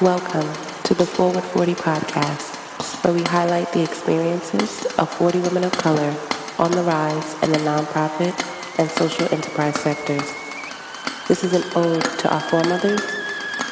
Welcome 0.00 0.46
to 0.84 0.94
the 0.94 1.04
Forward 1.04 1.42
40 1.42 1.74
podcast, 1.74 3.02
where 3.02 3.12
we 3.12 3.24
highlight 3.24 3.72
the 3.72 3.82
experiences 3.82 4.86
of 4.96 5.12
40 5.14 5.40
women 5.40 5.64
of 5.64 5.72
color 5.72 6.14
on 6.56 6.70
the 6.70 6.84
rise 6.84 7.34
in 7.42 7.50
the 7.50 7.58
nonprofit 7.58 8.32
and 8.78 8.88
social 8.88 9.26
enterprise 9.34 9.74
sectors. 9.80 10.22
This 11.26 11.42
is 11.42 11.52
an 11.52 11.64
ode 11.74 12.04
to 12.20 12.32
our 12.32 12.40
foremothers, 12.42 13.02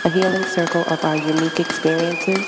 a 0.04 0.08
healing 0.08 0.42
circle 0.42 0.82
of 0.88 1.04
our 1.04 1.14
unique 1.14 1.60
experiences, 1.60 2.44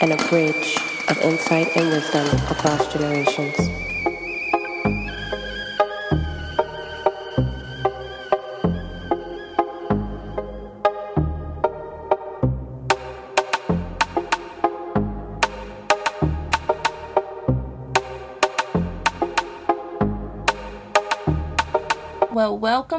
and 0.00 0.14
a 0.14 0.28
bridge 0.30 0.78
of 1.10 1.18
insight 1.18 1.68
and 1.76 1.90
wisdom 1.90 2.26
across 2.48 2.90
generations. 2.90 3.81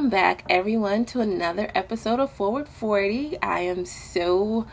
Welcome 0.03 0.19
back, 0.19 0.43
everyone, 0.49 1.05
to 1.05 1.21
another 1.21 1.71
episode 1.73 2.19
of 2.19 2.29
Forward 2.29 2.67
40. 2.67 3.41
I 3.41 3.61
am 3.61 3.85
so 3.85 4.67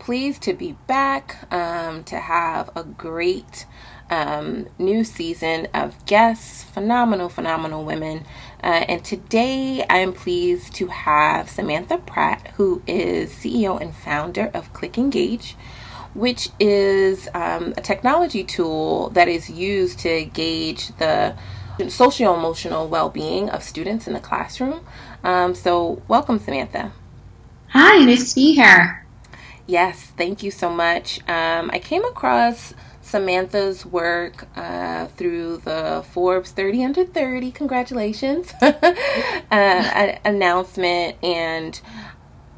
pleased 0.00 0.42
to 0.42 0.54
be 0.54 0.72
back, 0.88 1.46
um, 1.52 2.02
to 2.02 2.18
have 2.18 2.68
a 2.74 2.82
great 2.82 3.64
um, 4.10 4.66
new 4.80 5.04
season 5.04 5.68
of 5.72 6.04
guests, 6.04 6.64
phenomenal, 6.64 7.28
phenomenal 7.28 7.84
women. 7.84 8.24
Uh, 8.60 8.84
and 8.88 9.04
today 9.04 9.86
I 9.88 9.98
am 9.98 10.12
pleased 10.12 10.74
to 10.74 10.88
have 10.88 11.48
Samantha 11.48 11.98
Pratt, 11.98 12.48
who 12.56 12.82
is 12.84 13.30
CEO 13.30 13.80
and 13.80 13.94
founder 13.94 14.50
of 14.52 14.72
Click 14.72 14.98
Engage 14.98 15.54
which 16.14 16.50
is 16.60 17.26
um, 17.32 17.72
a 17.78 17.80
technology 17.80 18.44
tool 18.44 19.08
that 19.10 19.28
is 19.28 19.48
used 19.48 19.98
to 19.98 20.26
gauge 20.26 20.88
the 20.98 21.34
social 21.88 22.34
emotional 22.34 22.88
well 22.88 23.08
being 23.08 23.48
of 23.50 23.62
students 23.62 24.06
in 24.06 24.12
the 24.12 24.20
classroom. 24.20 24.84
Um, 25.24 25.54
so, 25.54 26.02
welcome, 26.08 26.38
Samantha. 26.38 26.92
Hi, 27.68 28.04
nice 28.04 28.30
to 28.30 28.34
be 28.34 28.54
here. 28.54 29.06
Yes, 29.66 30.12
thank 30.16 30.42
you 30.42 30.50
so 30.50 30.68
much. 30.68 31.20
Um, 31.28 31.70
I 31.72 31.78
came 31.78 32.04
across 32.04 32.74
Samantha's 33.00 33.86
work 33.86 34.46
uh, 34.56 35.06
through 35.06 35.58
the 35.58 36.04
Forbes 36.10 36.50
30 36.50 36.84
Under 36.84 37.04
30, 37.04 37.50
congratulations, 37.52 38.52
uh, 38.62 40.16
announcement. 40.24 41.16
And 41.22 41.80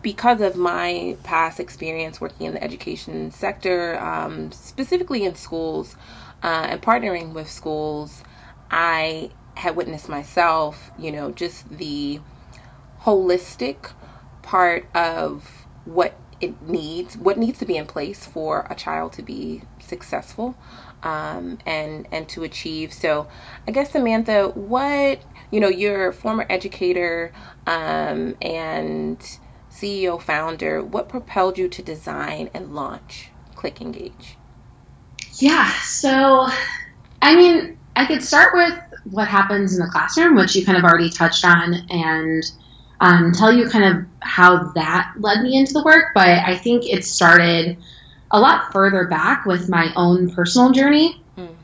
because 0.02 0.40
of 0.40 0.56
my 0.56 1.16
past 1.22 1.60
experience 1.60 2.20
working 2.20 2.46
in 2.46 2.54
the 2.54 2.62
education 2.62 3.30
sector, 3.30 3.98
um, 4.00 4.52
specifically 4.52 5.24
in 5.24 5.34
schools 5.34 5.96
uh, 6.42 6.66
and 6.70 6.82
partnering 6.82 7.32
with 7.32 7.50
schools, 7.50 8.22
I 8.70 9.30
had 9.56 9.76
witnessed 9.76 10.08
myself, 10.08 10.90
you 10.98 11.12
know, 11.12 11.30
just 11.30 11.68
the 11.68 12.20
holistic 13.02 13.92
part 14.42 14.86
of 14.94 15.66
what 15.84 16.14
it 16.40 16.60
needs, 16.62 17.16
what 17.16 17.38
needs 17.38 17.58
to 17.60 17.64
be 17.66 17.76
in 17.76 17.86
place 17.86 18.26
for 18.26 18.66
a 18.70 18.74
child 18.74 19.12
to 19.14 19.22
be 19.22 19.62
successful 19.80 20.56
um, 21.02 21.58
and 21.66 22.06
and 22.10 22.28
to 22.30 22.42
achieve. 22.44 22.92
So, 22.92 23.28
I 23.68 23.70
guess 23.70 23.92
Samantha, 23.92 24.48
what 24.48 25.20
you 25.50 25.60
know, 25.60 25.68
you're 25.68 26.08
a 26.08 26.12
former 26.12 26.46
educator 26.50 27.32
um, 27.66 28.36
and 28.42 29.18
CEO 29.70 30.20
founder. 30.20 30.82
What 30.82 31.08
propelled 31.08 31.58
you 31.58 31.68
to 31.68 31.82
design 31.82 32.50
and 32.54 32.74
launch 32.74 33.30
Click 33.54 33.80
Engage? 33.80 34.36
Yeah, 35.38 35.70
so 35.82 36.48
I 37.22 37.36
mean, 37.36 37.78
I 37.96 38.06
could 38.06 38.22
start 38.22 38.54
with 38.54 38.78
what 39.04 39.28
happens 39.28 39.74
in 39.74 39.84
the 39.84 39.90
classroom, 39.90 40.34
which 40.34 40.56
you 40.56 40.64
kind 40.64 40.78
of 40.78 40.84
already 40.84 41.10
touched 41.10 41.44
on, 41.44 41.74
and 41.90 42.42
um, 43.00 43.32
tell 43.32 43.52
you 43.52 43.68
kind 43.68 43.84
of 43.84 44.04
how 44.20 44.72
that 44.72 45.14
led 45.18 45.42
me 45.42 45.56
into 45.56 45.72
the 45.72 45.82
work. 45.84 46.06
But 46.14 46.28
I 46.28 46.56
think 46.56 46.84
it 46.86 47.04
started 47.04 47.76
a 48.30 48.40
lot 48.40 48.72
further 48.72 49.06
back 49.06 49.46
with 49.46 49.68
my 49.68 49.92
own 49.94 50.34
personal 50.34 50.72
journey. 50.72 51.22
Mm. 51.36 51.54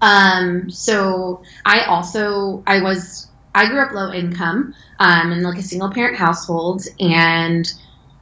Um, 0.00 0.70
so 0.70 1.42
I 1.64 1.84
also 1.84 2.62
I 2.66 2.82
was 2.82 3.28
I 3.54 3.68
grew 3.68 3.80
up 3.80 3.92
low 3.92 4.12
income 4.12 4.74
um, 5.00 5.32
in 5.32 5.42
like 5.42 5.58
a 5.58 5.62
single 5.62 5.90
parent 5.90 6.16
household, 6.16 6.82
and 7.00 7.72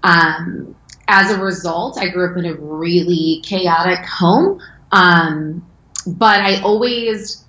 um, 0.03 0.75
as 1.09 1.31
a 1.31 1.39
result, 1.39 1.99
I 1.99 2.09
grew 2.09 2.31
up 2.31 2.37
in 2.37 2.47
a 2.47 2.55
really 2.55 3.43
chaotic 3.45 4.05
home. 4.07 4.61
Um, 4.93 5.67
but 6.07 6.41
I 6.41 6.62
always 6.62 7.45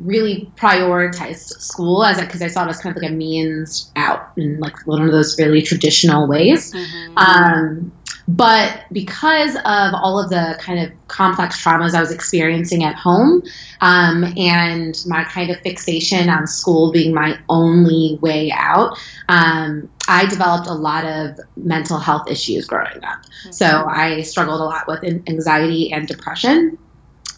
really 0.00 0.50
prioritized 0.56 1.60
school 1.60 2.04
as 2.04 2.20
because 2.20 2.42
I 2.42 2.48
saw 2.48 2.64
it 2.66 2.70
as 2.70 2.80
kind 2.80 2.96
of 2.96 3.02
like 3.02 3.10
a 3.10 3.14
means 3.14 3.92
out 3.96 4.30
in 4.36 4.58
like 4.58 4.86
one 4.86 5.02
of 5.02 5.12
those 5.12 5.38
really 5.38 5.62
traditional 5.62 6.26
ways. 6.26 6.72
Mm-hmm. 6.72 7.18
Um, 7.18 7.92
but 8.26 8.84
because 8.92 9.56
of 9.56 9.94
all 9.94 10.22
of 10.22 10.30
the 10.30 10.56
kind 10.60 10.78
of 10.78 10.92
complex 11.08 11.62
traumas 11.62 11.94
I 11.94 12.00
was 12.00 12.12
experiencing 12.12 12.84
at 12.84 12.94
home 12.94 13.42
um, 13.80 14.24
and 14.36 14.96
my 15.06 15.24
kind 15.24 15.50
of 15.50 15.58
fixation 15.60 16.28
on 16.28 16.46
school 16.46 16.92
being 16.92 17.12
my 17.12 17.38
only 17.48 18.18
way 18.20 18.52
out, 18.52 18.96
um, 19.28 19.90
I 20.06 20.26
developed 20.26 20.68
a 20.68 20.74
lot 20.74 21.04
of 21.04 21.40
mental 21.56 21.98
health 21.98 22.30
issues 22.30 22.66
growing 22.66 23.02
up. 23.02 23.20
Mm-hmm. 23.22 23.50
So 23.50 23.84
I 23.88 24.22
struggled 24.22 24.60
a 24.60 24.64
lot 24.64 24.86
with 24.86 25.02
anxiety 25.02 25.92
and 25.92 26.06
depression. 26.06 26.78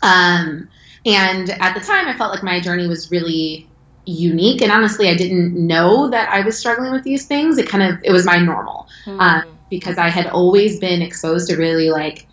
Um, 0.02 0.68
and 1.04 1.50
at 1.50 1.74
the 1.74 1.80
time, 1.80 2.08
I 2.08 2.16
felt 2.16 2.32
like 2.32 2.42
my 2.42 2.60
journey 2.60 2.86
was 2.86 3.10
really 3.10 3.68
unique. 4.04 4.62
And 4.62 4.72
honestly, 4.72 5.08
I 5.08 5.16
didn't 5.16 5.54
know 5.54 6.10
that 6.10 6.28
I 6.30 6.44
was 6.44 6.58
struggling 6.58 6.92
with 6.92 7.04
these 7.04 7.26
things. 7.26 7.58
It 7.58 7.68
kind 7.68 7.82
of 7.82 8.00
it 8.04 8.12
was 8.12 8.24
my 8.24 8.38
normal 8.38 8.88
mm. 9.04 9.16
uh, 9.20 9.46
because 9.70 9.98
I 9.98 10.08
had 10.08 10.26
always 10.26 10.78
been 10.80 11.02
exposed 11.02 11.48
to 11.48 11.56
really 11.56 11.90
like 11.90 12.26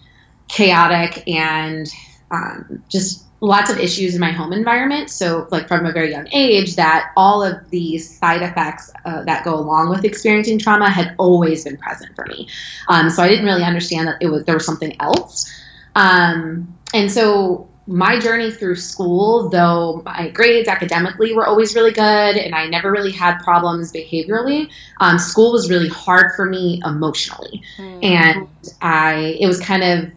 chaotic 0.47 1.27
and 1.27 1.87
um, 2.31 2.83
just 2.89 3.25
lots 3.41 3.71
of 3.71 3.79
issues 3.79 4.15
in 4.15 4.19
my 4.19 4.31
home 4.31 4.51
environment. 4.51 5.09
So, 5.09 5.47
like 5.51 5.67
from 5.67 5.85
a 5.85 5.91
very 5.91 6.11
young 6.11 6.27
age, 6.31 6.75
that 6.75 7.11
all 7.15 7.43
of 7.43 7.69
these 7.69 8.17
side 8.17 8.41
effects 8.41 8.91
uh, 9.05 9.23
that 9.23 9.45
go 9.45 9.55
along 9.55 9.89
with 9.89 10.05
experiencing 10.05 10.59
trauma 10.59 10.89
had 10.89 11.15
always 11.17 11.63
been 11.63 11.77
present 11.77 12.15
for 12.15 12.25
me. 12.25 12.49
Um, 12.87 13.09
so 13.09 13.23
I 13.23 13.29
didn't 13.29 13.45
really 13.45 13.63
understand 13.63 14.07
that 14.07 14.17
it 14.21 14.27
was 14.27 14.43
there 14.45 14.55
was 14.55 14.65
something 14.65 14.95
else. 14.99 15.51
Um, 15.95 16.77
and 16.93 17.11
so 17.11 17.69
my 17.89 18.19
journey 18.19 18.51
through 18.51 18.75
school, 18.75 19.49
though 19.49 20.03
my 20.05 20.29
grades 20.29 20.67
academically 20.67 21.33
were 21.33 21.47
always 21.47 21.73
really 21.75 21.91
good 21.91 22.37
and 22.37 22.53
I 22.53 22.67
never 22.67 22.91
really 22.91 23.11
had 23.11 23.39
problems 23.39 23.91
behaviorally, 23.91 24.69
um, 24.99 25.17
school 25.17 25.51
was 25.51 25.71
really 25.71 25.89
hard 25.89 26.35
for 26.35 26.45
me 26.45 26.79
emotionally. 26.85 27.63
Mm. 27.77 28.03
And 28.03 28.47
I, 28.79 29.37
it 29.39 29.47
was 29.47 29.59
kind 29.59 29.83
of 29.83 30.11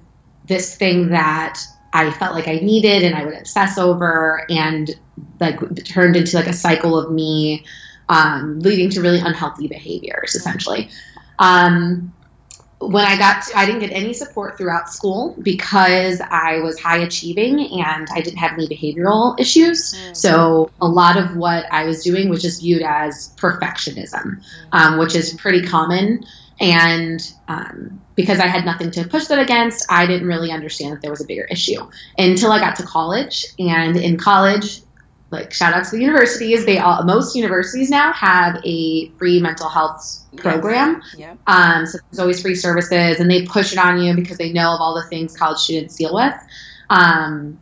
this 0.47 0.77
thing 0.77 1.09
that 1.09 1.61
I 1.95 2.11
felt 2.11 2.35
like 2.35 2.47
I 2.47 2.57
needed 2.57 3.05
and 3.05 3.15
I 3.15 3.25
would 3.25 3.39
obsess 3.39 3.79
over 3.79 4.45
and 4.51 4.91
like 5.41 5.59
turned 5.87 6.15
into 6.15 6.37
like 6.37 6.49
a 6.49 6.53
cycle 6.53 6.99
of 6.99 7.11
me 7.11 7.65
um, 8.11 8.61
leading 8.61 8.91
to 8.91 9.01
really 9.01 9.21
unhealthy 9.21 9.67
behaviors 9.67 10.35
essentially. 10.35 10.91
Um, 11.39 12.13
when 12.89 13.05
I 13.05 13.17
got, 13.17 13.43
to, 13.45 13.59
I 13.59 13.67
didn't 13.67 13.81
get 13.81 13.93
any 13.93 14.13
support 14.13 14.59
throughout 14.59 14.89
school 14.89 15.35
because 15.43 16.21
I 16.21 16.61
was 16.61 16.79
high 16.81 16.99
achieving 16.99 17.83
and 17.83 18.07
I 18.15 18.21
didn't 18.21 18.39
have 18.39 18.53
any 18.53 18.69
behavioral 18.69 19.39
issues. 19.39 19.95
Mm-hmm. 19.95 20.15
So 20.15 20.71
a 20.81 20.89
lot 20.89 21.17
of 21.17 21.37
what 21.37 21.67
I 21.71 21.85
was 21.85 22.03
doing 22.03 22.29
was 22.29 22.43
just 22.43 22.61
viewed 22.61 22.83
as 22.83 23.35
perfectionism, 23.37 24.23
mm-hmm. 24.25 24.69
um, 24.73 24.99
which 24.99 25.15
is 25.15 25.35
pretty 25.35 25.67
common. 25.67 26.25
And 26.61 27.21
um, 27.49 28.01
because 28.15 28.39
I 28.39 28.47
had 28.47 28.65
nothing 28.65 28.91
to 28.93 29.05
push 29.05 29.27
that 29.27 29.39
against, 29.39 29.91
I 29.91 30.07
didn't 30.07 30.29
really 30.29 30.53
understand 30.53 30.93
that 30.93 31.03
there 31.03 31.11
was 31.11 31.21
a 31.21 31.27
bigger 31.27 31.45
issue 31.45 31.91
until 32.17 32.53
I 32.53 32.61
got 32.61 32.77
to 32.77 32.85
college. 32.85 33.47
And 33.59 33.97
in 33.97 34.17
college, 34.17 34.81
like 35.33 35.53
shout 35.53 35.73
out 35.73 35.85
to 35.85 35.91
the 35.93 36.01
universities. 36.01 36.67
They 36.67 36.79
all 36.79 37.03
most 37.05 37.35
universities 37.35 37.91
now 37.91 38.13
have 38.13 38.61
a 38.65 39.09
free 39.13 39.41
mental 39.41 39.69
health 39.69 40.25
program. 40.37 41.03
Yes. 41.17 41.19
Yep. 41.19 41.39
Um, 41.47 41.87
so 41.87 41.99
there's 42.11 42.19
always 42.19 42.43
free 42.43 42.55
services, 42.55 43.19
and 43.19 43.31
they 43.31 43.47
push 43.47 43.73
it 43.73 43.79
on 43.79 44.01
you 44.01 44.15
because 44.15 44.37
they 44.37 44.53
know 44.53 44.75
of 44.75 44.81
all 44.81 44.95
the 44.95 45.09
things 45.09 45.37
college 45.37 45.59
students 45.59 45.97
deal 45.97 46.15
with. 46.15 46.35
Um, 46.91 47.59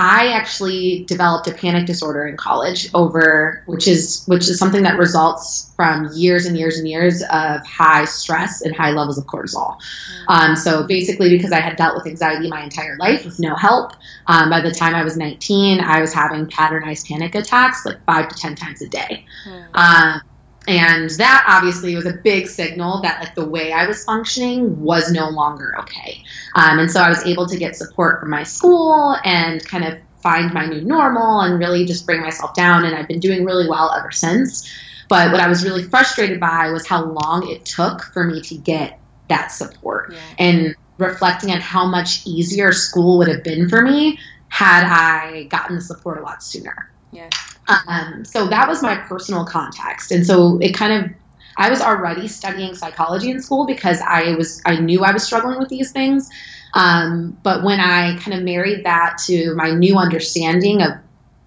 I 0.00 0.28
actually 0.28 1.02
developed 1.08 1.48
a 1.48 1.52
panic 1.52 1.84
disorder 1.84 2.28
in 2.28 2.36
college 2.36 2.88
over 2.94 3.64
which 3.66 3.88
is 3.88 4.22
which 4.26 4.48
is 4.48 4.56
something 4.56 4.84
that 4.84 4.96
results 4.96 5.72
from 5.74 6.08
years 6.14 6.46
and 6.46 6.56
years 6.56 6.78
and 6.78 6.88
years 6.88 7.20
of 7.22 7.66
high 7.66 8.04
stress 8.04 8.60
and 8.62 8.76
high 8.76 8.92
levels 8.92 9.18
of 9.18 9.24
cortisol. 9.26 9.76
Mm-hmm. 9.76 10.30
Um, 10.30 10.56
so 10.56 10.86
basically, 10.86 11.30
because 11.30 11.50
I 11.50 11.58
had 11.58 11.74
dealt 11.74 11.96
with 11.96 12.06
anxiety 12.06 12.48
my 12.48 12.62
entire 12.62 12.96
life 12.96 13.24
with 13.24 13.40
no 13.40 13.56
help, 13.56 13.94
um, 14.28 14.50
by 14.50 14.60
the 14.60 14.70
time 14.70 14.94
I 14.94 15.02
was 15.02 15.16
19, 15.16 15.80
I 15.80 16.00
was 16.00 16.12
having 16.12 16.46
patternized 16.46 17.08
panic 17.08 17.34
attacks 17.34 17.84
like 17.84 18.00
five 18.04 18.28
to 18.28 18.36
ten 18.36 18.54
times 18.54 18.80
a 18.82 18.88
day. 18.88 19.26
Mm-hmm. 19.48 19.74
Um, 19.74 20.22
and 20.68 21.08
that 21.12 21.44
obviously 21.48 21.94
was 21.94 22.04
a 22.04 22.12
big 22.12 22.46
signal 22.46 23.00
that 23.00 23.20
like 23.20 23.34
the 23.34 23.48
way 23.48 23.72
I 23.72 23.86
was 23.86 24.04
functioning 24.04 24.80
was 24.82 25.10
no 25.10 25.30
longer 25.30 25.74
okay. 25.80 26.22
Um, 26.54 26.78
and 26.78 26.90
so 26.90 27.00
I 27.00 27.08
was 27.08 27.24
able 27.24 27.46
to 27.46 27.56
get 27.56 27.74
support 27.74 28.20
from 28.20 28.28
my 28.28 28.42
school 28.42 29.16
and 29.24 29.64
kind 29.64 29.84
of 29.84 29.98
find 30.22 30.52
my 30.52 30.66
new 30.66 30.82
normal 30.82 31.40
and 31.40 31.58
really 31.58 31.86
just 31.86 32.04
bring 32.04 32.20
myself 32.20 32.52
down. 32.52 32.84
And 32.84 32.94
I've 32.94 33.08
been 33.08 33.18
doing 33.18 33.46
really 33.46 33.66
well 33.66 33.94
ever 33.96 34.10
since. 34.10 34.70
But 35.08 35.32
what 35.32 35.40
I 35.40 35.48
was 35.48 35.64
really 35.64 35.84
frustrated 35.84 36.38
by 36.38 36.70
was 36.70 36.86
how 36.86 37.02
long 37.02 37.48
it 37.50 37.64
took 37.64 38.02
for 38.02 38.24
me 38.24 38.42
to 38.42 38.54
get 38.54 39.00
that 39.28 39.48
support 39.48 40.12
yeah. 40.12 40.18
and 40.38 40.74
reflecting 40.98 41.50
on 41.50 41.60
how 41.60 41.86
much 41.86 42.26
easier 42.26 42.72
school 42.72 43.16
would 43.16 43.28
have 43.28 43.42
been 43.42 43.70
for 43.70 43.80
me 43.80 44.18
had 44.48 44.84
I 44.84 45.44
gotten 45.44 45.76
the 45.76 45.82
support 45.82 46.18
a 46.18 46.22
lot 46.22 46.42
sooner. 46.42 46.90
Yeah. 47.12 47.30
Um, 47.68 48.24
so 48.24 48.46
that 48.48 48.68
was 48.68 48.82
my 48.82 48.96
personal 48.96 49.44
context. 49.44 50.10
And 50.10 50.26
so 50.26 50.58
it 50.58 50.72
kind 50.72 51.04
of, 51.04 51.10
I 51.56 51.70
was 51.70 51.80
already 51.80 52.28
studying 52.28 52.74
psychology 52.74 53.30
in 53.30 53.42
school 53.42 53.66
because 53.66 54.00
I 54.00 54.34
was, 54.36 54.62
I 54.64 54.76
knew 54.76 55.04
I 55.04 55.12
was 55.12 55.24
struggling 55.24 55.58
with 55.58 55.68
these 55.68 55.92
things. 55.92 56.30
Um, 56.74 57.36
but 57.42 57.64
when 57.64 57.80
I 57.80 58.16
kind 58.18 58.36
of 58.36 58.44
married 58.44 58.84
that 58.84 59.18
to 59.26 59.54
my 59.54 59.70
new 59.70 59.96
understanding 59.96 60.82
of 60.82 60.92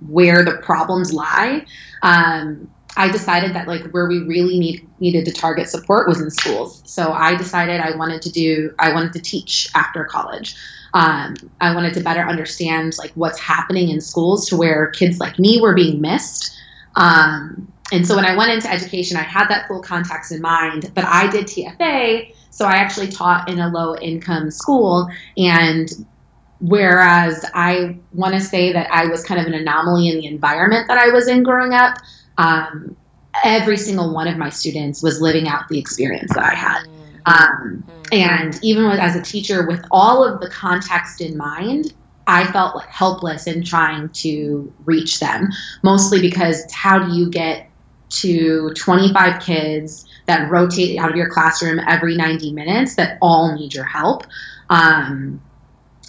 where 0.07 0.43
the 0.43 0.57
problems 0.57 1.13
lie, 1.13 1.65
um, 2.01 2.69
I 2.97 3.09
decided 3.09 3.55
that 3.55 3.67
like 3.67 3.89
where 3.91 4.07
we 4.07 4.19
really 4.19 4.59
need 4.59 4.87
needed 4.99 5.25
to 5.25 5.31
target 5.31 5.69
support 5.69 6.07
was 6.07 6.19
in 6.19 6.29
schools. 6.29 6.81
So 6.85 7.11
I 7.13 7.35
decided 7.35 7.79
I 7.79 7.95
wanted 7.95 8.21
to 8.23 8.31
do 8.31 8.73
I 8.77 8.93
wanted 8.93 9.13
to 9.13 9.19
teach 9.19 9.69
after 9.73 10.03
college. 10.03 10.55
Um, 10.93 11.35
I 11.59 11.73
wanted 11.73 11.93
to 11.95 12.01
better 12.01 12.21
understand 12.21 12.97
like 12.97 13.11
what's 13.11 13.39
happening 13.39 13.89
in 13.89 14.01
schools 14.01 14.47
to 14.49 14.57
where 14.57 14.87
kids 14.87 15.19
like 15.19 15.39
me 15.39 15.61
were 15.61 15.73
being 15.73 16.01
missed. 16.01 16.57
Um, 16.95 17.71
and 17.93 18.05
so 18.05 18.15
when 18.15 18.25
I 18.25 18.35
went 18.35 18.51
into 18.51 18.69
education, 18.71 19.17
I 19.17 19.23
had 19.23 19.47
that 19.47 19.67
full 19.67 19.81
context 19.81 20.31
in 20.31 20.41
mind. 20.41 20.91
But 20.93 21.05
I 21.05 21.29
did 21.29 21.45
TFA, 21.45 22.33
so 22.49 22.65
I 22.65 22.73
actually 22.73 23.07
taught 23.07 23.49
in 23.49 23.59
a 23.59 23.69
low 23.69 23.95
income 23.97 24.51
school 24.51 25.09
and 25.37 25.89
whereas 26.59 27.43
I 27.55 27.97
want 28.13 28.35
to 28.35 28.39
say 28.39 28.71
that 28.73 28.91
I 28.91 29.07
was 29.07 29.23
kind 29.23 29.41
of 29.41 29.47
an 29.47 29.53
anomaly 29.53 30.09
in 30.09 30.17
the 30.17 30.27
environment 30.27 30.87
that 30.89 30.97
I 30.97 31.09
was 31.09 31.27
in 31.27 31.41
growing 31.41 31.73
up 31.73 31.97
um, 32.37 32.95
every 33.43 33.77
single 33.77 34.13
one 34.13 34.27
of 34.27 34.37
my 34.37 34.49
students 34.49 35.01
was 35.01 35.21
living 35.21 35.47
out 35.47 35.67
the 35.69 35.79
experience 35.79 36.33
that 36.33 36.43
I 36.43 36.55
had. 36.55 36.83
Um, 37.25 37.83
and 38.11 38.59
even 38.61 38.89
with, 38.89 38.99
as 38.99 39.15
a 39.15 39.21
teacher, 39.21 39.65
with 39.67 39.83
all 39.91 40.23
of 40.23 40.41
the 40.41 40.49
context 40.49 41.21
in 41.21 41.37
mind, 41.37 41.93
I 42.27 42.49
felt 42.51 42.75
like 42.75 42.87
helpless 42.87 43.47
in 43.47 43.63
trying 43.63 44.09
to 44.09 44.71
reach 44.85 45.19
them, 45.19 45.49
mostly 45.83 46.21
because 46.21 46.71
how 46.71 46.99
do 46.99 47.13
you 47.13 47.29
get 47.29 47.69
to 48.09 48.73
25 48.73 49.41
kids 49.41 50.05
that 50.27 50.51
rotate 50.51 50.99
out 50.99 51.09
of 51.09 51.15
your 51.15 51.29
classroom 51.29 51.79
every 51.87 52.15
90 52.15 52.53
minutes 52.53 52.95
that 52.95 53.17
all 53.21 53.55
need 53.55 53.73
your 53.73 53.85
help? 53.85 54.23
Um, 54.69 55.41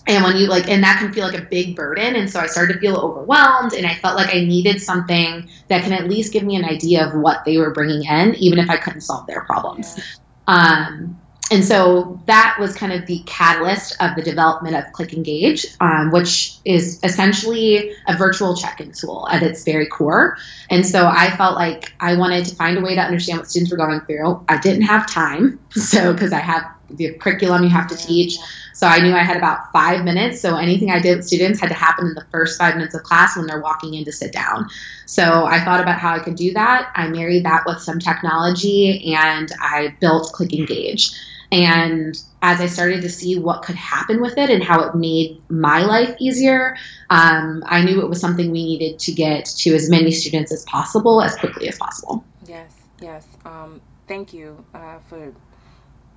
and 0.08 0.24
when 0.24 0.36
you 0.36 0.48
like 0.48 0.68
and 0.68 0.82
that 0.82 0.98
can 0.98 1.12
feel 1.12 1.24
like 1.24 1.38
a 1.38 1.44
big 1.44 1.76
burden 1.76 2.16
and 2.16 2.28
so 2.28 2.40
i 2.40 2.46
started 2.46 2.72
to 2.72 2.80
feel 2.80 2.96
overwhelmed 2.96 3.72
and 3.72 3.86
i 3.86 3.94
felt 3.94 4.16
like 4.16 4.34
i 4.34 4.40
needed 4.40 4.80
something 4.80 5.48
that 5.68 5.84
can 5.84 5.92
at 5.92 6.08
least 6.08 6.32
give 6.32 6.42
me 6.42 6.56
an 6.56 6.64
idea 6.64 7.06
of 7.06 7.14
what 7.14 7.44
they 7.44 7.56
were 7.56 7.70
bringing 7.70 8.04
in 8.04 8.34
even 8.34 8.58
if 8.58 8.68
i 8.68 8.76
couldn't 8.76 9.02
solve 9.02 9.26
their 9.26 9.42
problems. 9.44 10.20
Um, 10.46 11.18
and 11.50 11.62
so 11.62 12.18
that 12.26 12.56
was 12.58 12.74
kind 12.74 12.92
of 12.92 13.06
the 13.06 13.22
catalyst 13.26 13.96
of 14.00 14.16
the 14.16 14.22
development 14.22 14.74
of 14.74 14.90
click 14.92 15.12
engage 15.12 15.66
um, 15.80 16.10
which 16.10 16.54
is 16.64 16.98
essentially 17.02 17.92
a 18.08 18.16
virtual 18.16 18.56
check-in 18.56 18.92
tool 18.92 19.28
at 19.30 19.42
its 19.42 19.64
very 19.64 19.86
core. 19.86 20.36
And 20.70 20.86
so 20.86 21.06
i 21.06 21.30
felt 21.36 21.56
like 21.56 21.92
i 22.00 22.16
wanted 22.16 22.46
to 22.46 22.54
find 22.54 22.78
a 22.78 22.80
way 22.80 22.94
to 22.94 23.00
understand 23.00 23.38
what 23.38 23.48
students 23.48 23.70
were 23.70 23.76
going 23.76 24.00
through. 24.00 24.44
I 24.48 24.58
didn't 24.58 24.82
have 24.82 25.10
time 25.10 25.60
so 25.80 26.12
because 26.12 26.32
i 26.32 26.38
have 26.38 26.64
the 26.90 27.12
curriculum 27.14 27.62
you 27.62 27.70
have 27.70 27.88
to 27.88 27.96
teach 27.96 28.38
so 28.82 28.88
I 28.88 28.98
knew 28.98 29.14
I 29.14 29.22
had 29.22 29.36
about 29.36 29.70
five 29.72 30.04
minutes. 30.04 30.40
So 30.40 30.56
anything 30.56 30.90
I 30.90 30.98
did 30.98 31.18
with 31.18 31.26
students 31.26 31.60
had 31.60 31.68
to 31.68 31.74
happen 31.74 32.06
in 32.06 32.14
the 32.14 32.26
first 32.32 32.58
five 32.58 32.74
minutes 32.74 32.96
of 32.96 33.04
class 33.04 33.36
when 33.36 33.46
they're 33.46 33.60
walking 33.60 33.94
in 33.94 34.04
to 34.06 34.10
sit 34.10 34.32
down. 34.32 34.68
So 35.06 35.44
I 35.44 35.64
thought 35.64 35.80
about 35.80 36.00
how 36.00 36.14
I 36.14 36.18
could 36.18 36.34
do 36.34 36.52
that. 36.54 36.90
I 36.96 37.06
married 37.06 37.44
that 37.44 37.62
with 37.64 37.78
some 37.78 38.00
technology 38.00 39.14
and 39.14 39.52
I 39.60 39.94
built 40.00 40.32
Click 40.32 40.52
Engage. 40.52 41.12
And 41.52 42.20
as 42.42 42.60
I 42.60 42.66
started 42.66 43.02
to 43.02 43.08
see 43.08 43.38
what 43.38 43.62
could 43.62 43.76
happen 43.76 44.20
with 44.20 44.36
it 44.36 44.50
and 44.50 44.64
how 44.64 44.80
it 44.82 44.96
made 44.96 45.40
my 45.48 45.84
life 45.84 46.16
easier, 46.18 46.76
um, 47.08 47.62
I 47.66 47.84
knew 47.84 48.00
it 48.00 48.08
was 48.08 48.20
something 48.20 48.50
we 48.50 48.64
needed 48.64 48.98
to 48.98 49.12
get 49.12 49.44
to 49.44 49.74
as 49.74 49.88
many 49.88 50.10
students 50.10 50.50
as 50.50 50.64
possible 50.64 51.22
as 51.22 51.36
quickly 51.36 51.68
as 51.68 51.78
possible. 51.78 52.24
Yes, 52.48 52.72
yes. 53.00 53.28
Um, 53.44 53.80
thank 54.08 54.32
you 54.34 54.64
uh, 54.74 54.98
for 55.08 55.32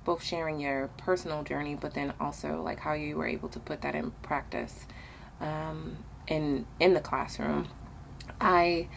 both 0.06 0.22
sharing 0.22 0.60
your 0.60 0.88
personal 0.96 1.42
journey, 1.42 1.74
but 1.74 1.92
then 1.92 2.14
also 2.18 2.62
like 2.62 2.78
how 2.80 2.94
you 2.94 3.16
were 3.16 3.26
able 3.26 3.48
to 3.50 3.58
put 3.58 3.82
that 3.82 3.94
in 3.94 4.12
practice 4.22 4.86
um, 5.40 5.98
in 6.28 6.64
in 6.80 6.94
the 6.94 7.00
classroom. 7.00 7.68
I 8.40 8.88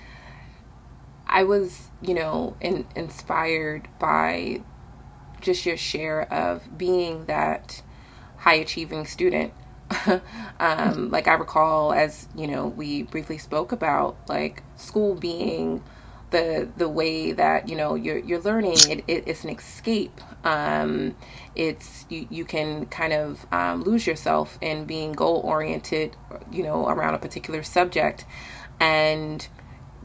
I 1.28 1.44
was, 1.44 1.90
you 2.02 2.14
know, 2.14 2.56
in, 2.62 2.86
inspired 2.96 3.88
by 4.00 4.62
just 5.42 5.66
your 5.66 5.78
share 5.78 6.32
of 6.34 6.78
being 6.78 7.26
that 7.26 7.82
high 8.38 8.56
achieving 8.56 9.06
student. 9.06 9.54
um, 10.60 11.10
like 11.10 11.28
I 11.28 11.34
recall, 11.34 11.94
as 11.94 12.28
you 12.36 12.48
know, 12.48 12.68
we 12.68 13.04
briefly 13.04 13.38
spoke 13.38 13.72
about 13.72 14.16
like 14.28 14.64
school 14.76 15.16
being 15.16 15.84
the 16.32 16.70
the 16.78 16.88
way 16.88 17.32
that 17.32 17.68
you 17.70 17.76
know 17.76 17.96
you're 17.96 18.18
you're 18.20 18.42
learning 18.42 18.78
it, 18.88 19.04
it 19.08 19.24
it's 19.28 19.44
an 19.44 19.50
escape. 19.50 20.22
Um, 20.44 21.16
it's 21.56 22.06
you, 22.10 22.28
you 22.30 22.46
can 22.46 22.86
kind 22.86 23.14
of 23.14 23.46
um, 23.52 23.84
lose 23.84 24.06
yourself 24.08 24.58
in 24.62 24.86
being 24.86 25.12
goal 25.14 25.42
oriented 25.44 26.16
you 26.52 26.64
know 26.64 26.88
around 26.88 27.16
a 27.16 27.20
particular 27.20 27.64
subject. 27.64 28.26
And 28.80 29.46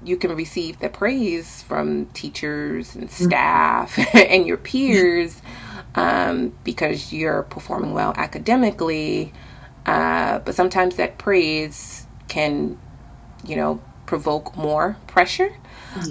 you 0.02 0.16
can 0.16 0.34
receive 0.34 0.80
the 0.80 0.88
praise 0.88 1.62
from 1.62 2.06
teachers 2.06 2.94
and 2.94 3.08
mm-hmm. 3.08 3.24
staff 3.24 4.14
and 4.14 4.46
your 4.46 4.56
peers 4.56 5.40
um, 5.94 6.52
because 6.64 7.12
you're 7.12 7.44
performing 7.44 7.92
well 7.92 8.12
academically. 8.16 9.32
Uh, 9.86 10.38
but 10.40 10.54
sometimes 10.54 10.96
that 10.96 11.18
praise 11.18 12.06
can 12.28 12.78
you 13.46 13.54
know 13.56 13.80
provoke 14.14 14.56
more 14.56 14.96
pressure 15.06 15.52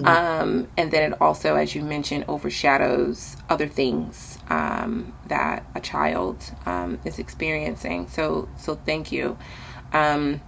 um, 0.06 0.68
and 0.78 0.92
then 0.92 1.12
it 1.12 1.22
also, 1.22 1.56
as 1.56 1.76
you 1.76 1.82
mentioned, 1.82 2.26
overshadows 2.28 3.36
other 3.50 3.68
things 3.68 4.38
um, 4.50 5.14
that 5.28 5.66
a 5.76 5.82
child 5.82 6.52
um, 6.66 7.00
is 7.06 7.20
experiencing. 7.20 8.08
So, 8.08 8.48
so 8.58 8.76
thank 8.76 9.12
you. 9.12 9.38
Um, 9.92 10.42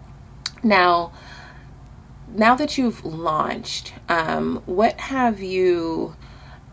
now, 0.63 1.11
now 2.33 2.55
that 2.55 2.77
you've 2.77 3.03
launched, 3.05 3.93
um, 4.09 4.61
what 4.65 4.99
have 5.01 5.41
you, 5.41 6.15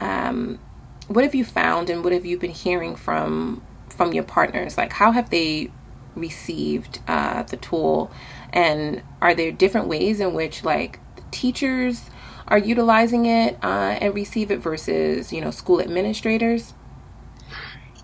um, 0.00 0.58
what 1.08 1.24
have 1.24 1.34
you 1.34 1.44
found, 1.44 1.90
and 1.90 2.02
what 2.04 2.12
have 2.12 2.24
you 2.24 2.38
been 2.38 2.50
hearing 2.50 2.96
from 2.96 3.62
from 3.88 4.12
your 4.12 4.24
partners? 4.24 4.78
Like, 4.78 4.94
how 4.94 5.12
have 5.12 5.28
they 5.30 5.70
received 6.14 7.00
uh, 7.08 7.42
the 7.42 7.56
tool, 7.56 8.10
and 8.52 9.02
are 9.20 9.34
there 9.34 9.52
different 9.52 9.88
ways 9.88 10.20
in 10.20 10.34
which, 10.34 10.64
like, 10.64 10.98
teachers 11.30 12.10
are 12.48 12.58
utilizing 12.58 13.26
it 13.26 13.56
uh, 13.62 13.96
and 14.00 14.14
receive 14.14 14.50
it 14.50 14.58
versus 14.58 15.32
you 15.32 15.40
know 15.40 15.50
school 15.50 15.80
administrators? 15.80 16.74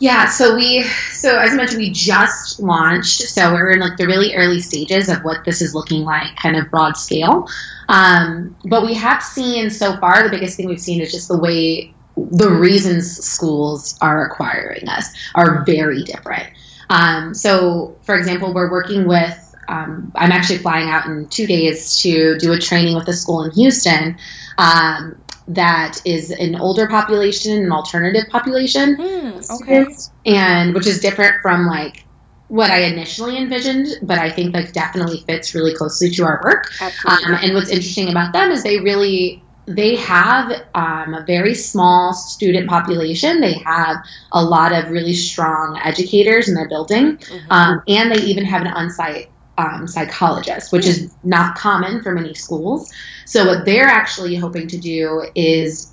Yeah, 0.01 0.29
so 0.29 0.55
we 0.55 0.83
so 0.83 1.39
as 1.39 1.55
much 1.55 1.75
we 1.75 1.91
just 1.91 2.61
launched, 2.61 3.21
so 3.21 3.53
we're 3.53 3.73
in 3.73 3.81
like 3.81 3.97
the 3.97 4.07
really 4.07 4.35
early 4.35 4.61
stages 4.61 5.09
of 5.09 5.25
what 5.25 5.45
this 5.45 5.61
is 5.61 5.75
looking 5.75 6.05
like, 6.05 6.37
kind 6.37 6.57
of 6.57 6.71
broad 6.71 6.97
scale. 6.97 7.49
Um, 7.89 8.57
but 8.65 8.85
we 8.87 8.95
have 8.95 9.23
seen 9.23 9.71
so 9.71 9.97
far 9.99 10.23
the 10.23 10.31
biggest 10.31 10.57
thing 10.57 10.69
we've 10.69 10.81
seen 10.81 11.01
is 11.01 11.11
just 11.11 11.29
the 11.29 11.39
way 11.39 11.95
the 12.17 12.51
reasons 12.51 13.25
schools 13.25 13.99
are 14.01 14.27
acquiring 14.27 14.89
us 14.89 15.07
are 15.35 15.65
very 15.65 16.05
different. 16.05 16.49
Um, 16.91 17.35
so, 17.35 17.97
for 18.03 18.17
example, 18.17 18.55
we're 18.55 18.71
working 18.71 19.07
with 19.07 19.48
um, 19.69 20.13
I'm 20.15 20.33
actually 20.33 20.59
flying 20.59 20.89
out 20.89 21.07
in 21.07 21.29
two 21.29 21.47
days 21.47 22.01
to 22.03 22.39
do 22.39 22.53
a 22.53 22.59
training 22.59 22.97
with 22.97 23.07
a 23.09 23.13
school 23.13 23.45
in 23.45 23.51
Houston 23.53 24.17
um, 24.57 25.21
that 25.49 26.01
is 26.05 26.31
an 26.31 26.57
older 26.57 26.89
population, 26.89 27.65
an 27.65 27.73
alternative 27.73 28.25
population, 28.31 28.97
mm, 28.97 29.61
okay. 29.63 29.87
and 30.27 30.75
which 30.75 30.87
is 30.87 31.01
different 31.01 31.41
from 31.43 31.67
like 31.67 32.05
what 32.49 32.71
I 32.71 32.81
initially 32.85 33.37
envisioned, 33.37 33.89
but 34.03 34.19
I 34.19 34.31
think 34.31 34.55
like 34.55 34.73
definitely 34.73 35.23
fits 35.27 35.55
really 35.55 35.75
closely 35.75 36.11
to 36.11 36.25
our 36.25 36.41
work. 36.43 36.71
Um, 37.07 37.35
and 37.43 37.55
what's 37.55 37.71
interesting 37.71 38.09
about 38.09 38.33
them 38.33 38.51
is 38.51 38.63
they 38.63 38.81
really 38.81 39.43
they 39.67 39.97
have 39.97 40.51
um, 40.75 41.13
a 41.13 41.25
very 41.27 41.55
small 41.55 42.15
student 42.15 42.71
population. 42.71 43.43
They 43.43 43.59
have 43.59 43.99
a 44.33 44.43
lot 44.43 44.73
of 44.73 44.91
really 44.91 45.13
strong 45.13 45.79
educators 45.85 46.49
in 46.49 46.55
their 46.55 46.69
building, 46.69 47.19
mm-hmm. 47.19 47.53
um, 47.53 47.83
and 47.87 48.11
they 48.11 48.23
even 48.23 48.47
have 48.47 48.63
an 48.63 48.69
on-site 48.69 49.29
um, 49.59 49.87
psychologist, 49.87 50.73
which 50.73 50.87
is 50.87 51.13
not 51.25 51.57
common 51.57 52.03
for 52.03 52.13
many 52.13 52.33
schools. 52.33 52.91
So, 53.27 53.47
what 53.47 53.67
they're 53.67 53.87
actually 53.87 54.37
hoping 54.37 54.69
to 54.69 54.79
do 54.79 55.27
is 55.35 55.93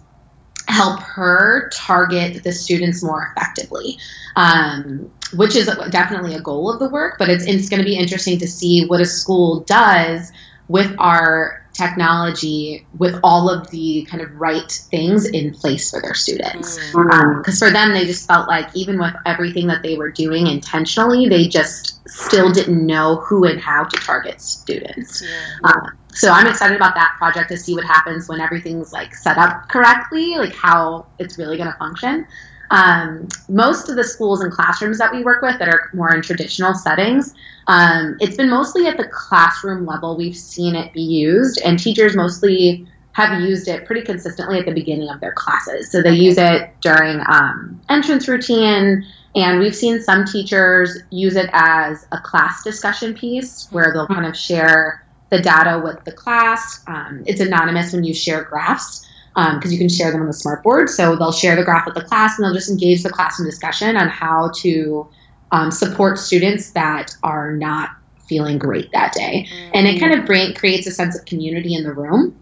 help 0.68 1.00
her 1.02 1.70
target 1.74 2.44
the 2.44 2.52
students 2.52 3.04
more 3.04 3.34
effectively, 3.36 3.98
um, 4.36 5.12
which 5.34 5.56
is 5.56 5.66
definitely 5.90 6.36
a 6.36 6.42
goal 6.42 6.72
of 6.72 6.80
the 6.80 6.90
work. 6.90 7.18
But 7.18 7.30
it's, 7.30 7.46
it's 7.46 7.70
going 7.70 7.82
to 7.82 7.86
be 7.86 7.98
interesting 7.98 8.40
to 8.40 8.48
see 8.48 8.86
what 8.86 9.02
a 9.02 9.06
school 9.06 9.62
does 9.62 10.32
with 10.68 10.96
our 10.98 11.65
technology 11.76 12.86
with 12.98 13.20
all 13.22 13.50
of 13.50 13.70
the 13.70 14.08
kind 14.10 14.24
of 14.24 14.34
right 14.36 14.72
things 14.72 15.26
in 15.26 15.54
place 15.54 15.92
for 15.92 16.02
their 16.02 16.14
students. 16.14 16.78
Because 16.78 16.94
mm. 16.94 17.14
um, 17.14 17.44
for 17.44 17.70
them, 17.70 17.92
they 17.92 18.06
just 18.06 18.28
felt 18.28 18.48
like 18.48 18.70
even 18.76 18.98
with 18.98 19.14
everything 19.26 19.68
that 19.68 19.84
they 19.84 19.98
were 19.98 20.10
doing 20.10 20.48
intentionally, 20.48 21.28
they 21.28 21.48
just 21.48 22.08
still 22.08 22.52
didn't 22.52 22.86
know 22.86 23.18
who 23.18 23.46
and 23.46 23.60
how 23.60 23.84
to 23.84 23.98
target 23.98 24.40
students. 24.40 25.22
Yeah. 25.22 25.58
Uh, 25.66 25.90
so 26.14 26.30
I'm 26.30 26.48
excited 26.48 26.78
about 26.78 26.96
that 26.96 27.16
project 27.18 27.50
to 27.50 27.58
see 27.58 27.76
what 27.76 27.84
happens 27.84 28.30
when 28.30 28.40
everything's 28.40 28.94
like 28.94 29.14
set 29.14 29.38
up 29.38 29.68
correctly, 29.68 30.38
like 30.38 30.56
how 30.56 31.08
it's 31.20 31.38
really 31.38 31.58
going 31.58 31.70
to 31.70 31.78
function. 31.78 32.26
Um, 32.72 33.28
most 33.48 33.90
of 33.90 33.96
the 33.96 34.04
schools 34.04 34.42
and 34.42 34.52
classrooms 34.52 34.98
that 34.98 35.14
we 35.14 35.24
work 35.24 35.42
with 35.42 35.60
that 35.60 35.68
are 35.68 35.90
more 35.94 36.14
in 36.14 36.22
traditional 36.22 36.74
settings, 36.74 37.34
um, 37.68 38.18
it's 38.20 38.38
been 38.38 38.50
mostly 38.50 38.88
at 38.88 38.98
the 38.98 39.08
classroom 39.08 39.86
level 39.86 40.18
we've 40.18 40.36
seen 40.36 40.76
it 40.76 40.94
be 40.94 41.02
used, 41.02 41.62
and 41.64 41.78
teachers 41.80 42.16
mostly 42.16 42.88
have 43.14 43.40
used 43.42 43.68
it 43.68 43.86
pretty 43.86 44.02
consistently 44.02 44.60
at 44.60 44.66
the 44.66 44.74
beginning 44.74 45.10
of 45.10 45.22
their 45.22 45.32
classes. 45.32 45.90
So 45.90 46.02
they 46.02 46.14
use 46.14 46.38
it 46.38 46.70
during 46.82 47.22
um, 47.28 47.80
entrance 47.88 48.28
routine, 48.28 49.06
and 49.36 49.60
we've 49.60 49.76
seen 49.76 50.02
some 50.02 50.26
teachers 50.26 50.98
use 51.12 51.36
it 51.36 51.50
as 51.54 52.08
a 52.12 52.20
class 52.20 52.64
discussion 52.64 53.14
piece 53.14 53.68
where 53.72 53.92
they'll 53.94 54.08
kind 54.08 54.26
of 54.26 54.36
share 54.36 55.06
the 55.30 55.40
data 55.40 55.82
with 55.84 56.04
the 56.04 56.12
class. 56.12 56.84
Um, 56.88 57.24
it's 57.26 57.42
anonymous 57.42 57.94
when 57.94 58.04
you 58.04 58.14
share 58.14 58.44
graphs 58.44 59.08
because 59.36 59.66
um, 59.66 59.72
you 59.72 59.78
can 59.78 59.90
share 59.90 60.12
them 60.12 60.22
on 60.22 60.28
the 60.28 60.34
smartboard. 60.34 60.88
So 60.88 61.16
they'll 61.18 61.34
share 61.34 61.58
the 61.58 61.64
graph 61.64 61.86
with 61.86 61.96
the 61.96 62.04
class 62.04 62.38
and 62.38 62.46
they'll 62.46 62.54
just 62.54 62.70
engage 62.70 63.04
the 63.04 63.10
class 63.10 63.38
in 63.38 63.46
discussion 63.46 63.98
on 63.98 64.08
how 64.08 64.52
to 64.58 65.08
um, 65.52 65.72
support 65.72 66.18
students 66.18 66.72
that 66.72 67.16
are 67.22 67.52
not 67.52 67.90
feeling 68.28 68.58
great 68.58 68.92
that 68.94 69.14
day. 69.14 69.46
Mm-hmm. 69.50 69.72
And 69.74 69.88
it 69.88 70.00
kind 70.00 70.18
of 70.18 70.26
bring, 70.26 70.54
creates 70.54 70.88
a 70.88 70.92
sense 70.92 71.20
of 71.20 71.26
community 71.26 71.76
in 71.76 71.84
the 71.84 71.94
room. 71.94 72.42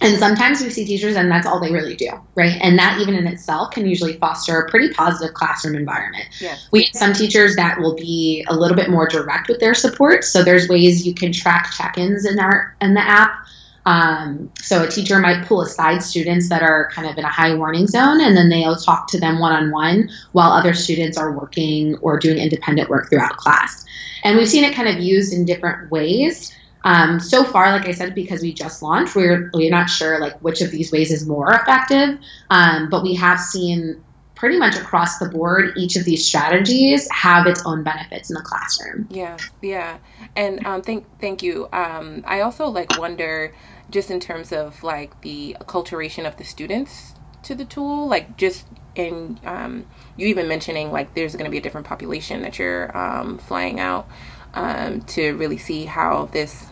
And 0.00 0.18
sometimes 0.18 0.60
we 0.60 0.68
see 0.68 0.84
teachers 0.84 1.16
and 1.16 1.30
that's 1.30 1.46
all 1.46 1.60
they 1.60 1.72
really 1.72 1.96
do, 1.96 2.10
right? 2.34 2.58
And 2.60 2.78
that 2.78 3.00
even 3.00 3.14
in 3.14 3.26
itself 3.26 3.72
can 3.72 3.86
usually 3.86 4.18
foster 4.18 4.60
a 4.60 4.68
pretty 4.68 4.92
positive 4.92 5.34
classroom 5.34 5.76
environment. 5.76 6.26
Yes. 6.40 6.68
We 6.72 6.84
have 6.84 6.94
some 6.94 7.12
teachers 7.14 7.56
that 7.56 7.78
will 7.78 7.94
be 7.94 8.44
a 8.48 8.54
little 8.54 8.76
bit 8.76 8.90
more 8.90 9.08
direct 9.08 9.48
with 9.48 9.60
their 9.60 9.72
support. 9.72 10.24
So 10.24 10.42
there's 10.42 10.68
ways 10.68 11.06
you 11.06 11.14
can 11.14 11.32
track 11.32 11.72
check-ins 11.72 12.26
in 12.26 12.38
our 12.38 12.76
in 12.82 12.92
the 12.92 13.00
app 13.00 13.46
um, 13.86 14.50
so 14.58 14.82
a 14.82 14.88
teacher 14.88 15.18
might 15.18 15.46
pull 15.46 15.60
aside 15.60 16.02
students 16.02 16.48
that 16.48 16.62
are 16.62 16.90
kind 16.92 17.08
of 17.08 17.18
in 17.18 17.24
a 17.24 17.28
high 17.28 17.54
warning 17.54 17.86
zone, 17.86 18.20
and 18.20 18.36
then 18.36 18.48
they'll 18.48 18.76
talk 18.76 19.08
to 19.08 19.20
them 19.20 19.38
one 19.38 19.52
on 19.52 19.70
one 19.70 20.08
while 20.32 20.52
other 20.52 20.74
students 20.74 21.18
are 21.18 21.32
working 21.32 21.96
or 21.96 22.18
doing 22.18 22.38
independent 22.38 22.88
work 22.88 23.10
throughout 23.10 23.36
class. 23.36 23.84
And 24.22 24.38
we've 24.38 24.48
seen 24.48 24.64
it 24.64 24.74
kind 24.74 24.88
of 24.88 25.02
used 25.02 25.34
in 25.34 25.44
different 25.44 25.90
ways. 25.90 26.56
Um, 26.84 27.18
so 27.20 27.44
far, 27.44 27.72
like 27.72 27.86
I 27.86 27.92
said, 27.92 28.14
because 28.14 28.42
we 28.42 28.52
just 28.52 28.82
launched, 28.82 29.16
we're 29.16 29.50
we're 29.52 29.70
not 29.70 29.88
sure 29.88 30.18
like 30.18 30.38
which 30.40 30.60
of 30.60 30.70
these 30.70 30.92
ways 30.92 31.10
is 31.10 31.26
more 31.26 31.52
effective. 31.52 32.18
Um, 32.50 32.88
but 32.90 33.02
we 33.02 33.14
have 33.14 33.40
seen 33.40 34.02
pretty 34.34 34.58
much 34.58 34.76
across 34.76 35.18
the 35.18 35.28
board, 35.28 35.72
each 35.76 35.96
of 35.96 36.04
these 36.04 36.26
strategies 36.26 37.08
have 37.10 37.46
its 37.46 37.64
own 37.64 37.82
benefits 37.82 38.30
in 38.30 38.34
the 38.34 38.42
classroom. 38.42 39.06
Yeah, 39.10 39.38
yeah, 39.62 39.98
and 40.36 40.64
um, 40.66 40.82
thank 40.82 41.06
thank 41.18 41.42
you. 41.42 41.68
Um, 41.72 42.24
I 42.26 42.40
also 42.40 42.66
like 42.68 42.98
wonder 42.98 43.54
just 43.90 44.10
in 44.10 44.20
terms 44.20 44.52
of 44.52 44.82
like 44.82 45.20
the 45.22 45.56
acculturation 45.60 46.26
of 46.26 46.36
the 46.36 46.44
students 46.44 47.14
to 47.42 47.54
the 47.54 47.64
tool, 47.64 48.06
like 48.08 48.36
just 48.36 48.66
in 48.94 49.38
um, 49.44 49.86
you 50.16 50.26
even 50.26 50.48
mentioning 50.48 50.92
like 50.92 51.14
there's 51.14 51.34
going 51.34 51.44
to 51.44 51.50
be 51.50 51.58
a 51.58 51.60
different 51.60 51.86
population 51.86 52.42
that 52.42 52.58
you're 52.58 52.96
um, 52.96 53.38
flying 53.38 53.80
out 53.80 54.08
um, 54.54 55.02
to 55.02 55.32
really 55.32 55.58
see 55.58 55.84
how 55.84 56.26
this 56.26 56.66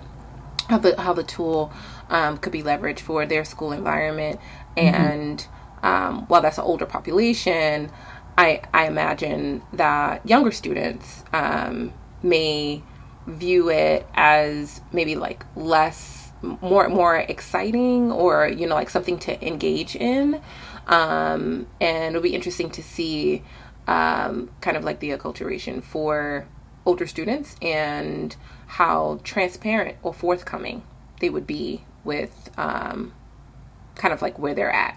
how 0.68 0.78
the 0.78 1.00
how 1.00 1.12
the 1.12 1.24
tool 1.24 1.72
um, 2.10 2.38
could 2.38 2.52
be 2.52 2.62
leveraged 2.62 3.00
for 3.00 3.26
their 3.26 3.44
school 3.44 3.72
environment 3.72 4.38
mm-hmm. 4.76 4.94
and 4.94 5.46
um, 5.82 6.26
while 6.28 6.40
that's 6.40 6.58
an 6.58 6.64
older 6.64 6.86
population 6.86 7.90
I, 8.38 8.62
I 8.72 8.86
imagine 8.86 9.62
that 9.74 10.26
younger 10.26 10.52
students 10.52 11.24
um, 11.32 11.92
may 12.22 12.82
view 13.26 13.68
it 13.68 14.06
as 14.14 14.80
maybe 14.92 15.16
like 15.16 15.44
less 15.54 16.21
more 16.42 16.88
more 16.88 17.16
exciting 17.16 18.10
or 18.10 18.48
you 18.48 18.66
know 18.66 18.74
like 18.74 18.90
something 18.90 19.18
to 19.18 19.46
engage 19.46 19.96
in 19.96 20.40
um, 20.88 21.66
and 21.80 22.14
it'll 22.14 22.22
be 22.22 22.34
interesting 22.34 22.70
to 22.70 22.82
see 22.82 23.42
um, 23.86 24.50
kind 24.60 24.76
of 24.76 24.84
like 24.84 25.00
the 25.00 25.10
acculturation 25.10 25.82
for 25.82 26.46
older 26.84 27.06
students 27.06 27.56
and 27.62 28.36
how 28.66 29.20
transparent 29.22 29.96
or 30.02 30.12
forthcoming 30.12 30.82
they 31.20 31.30
would 31.30 31.46
be 31.46 31.84
with 32.04 32.50
um, 32.58 33.12
kind 33.94 34.12
of 34.12 34.20
like 34.20 34.38
where 34.38 34.54
they're 34.54 34.72
at 34.72 34.96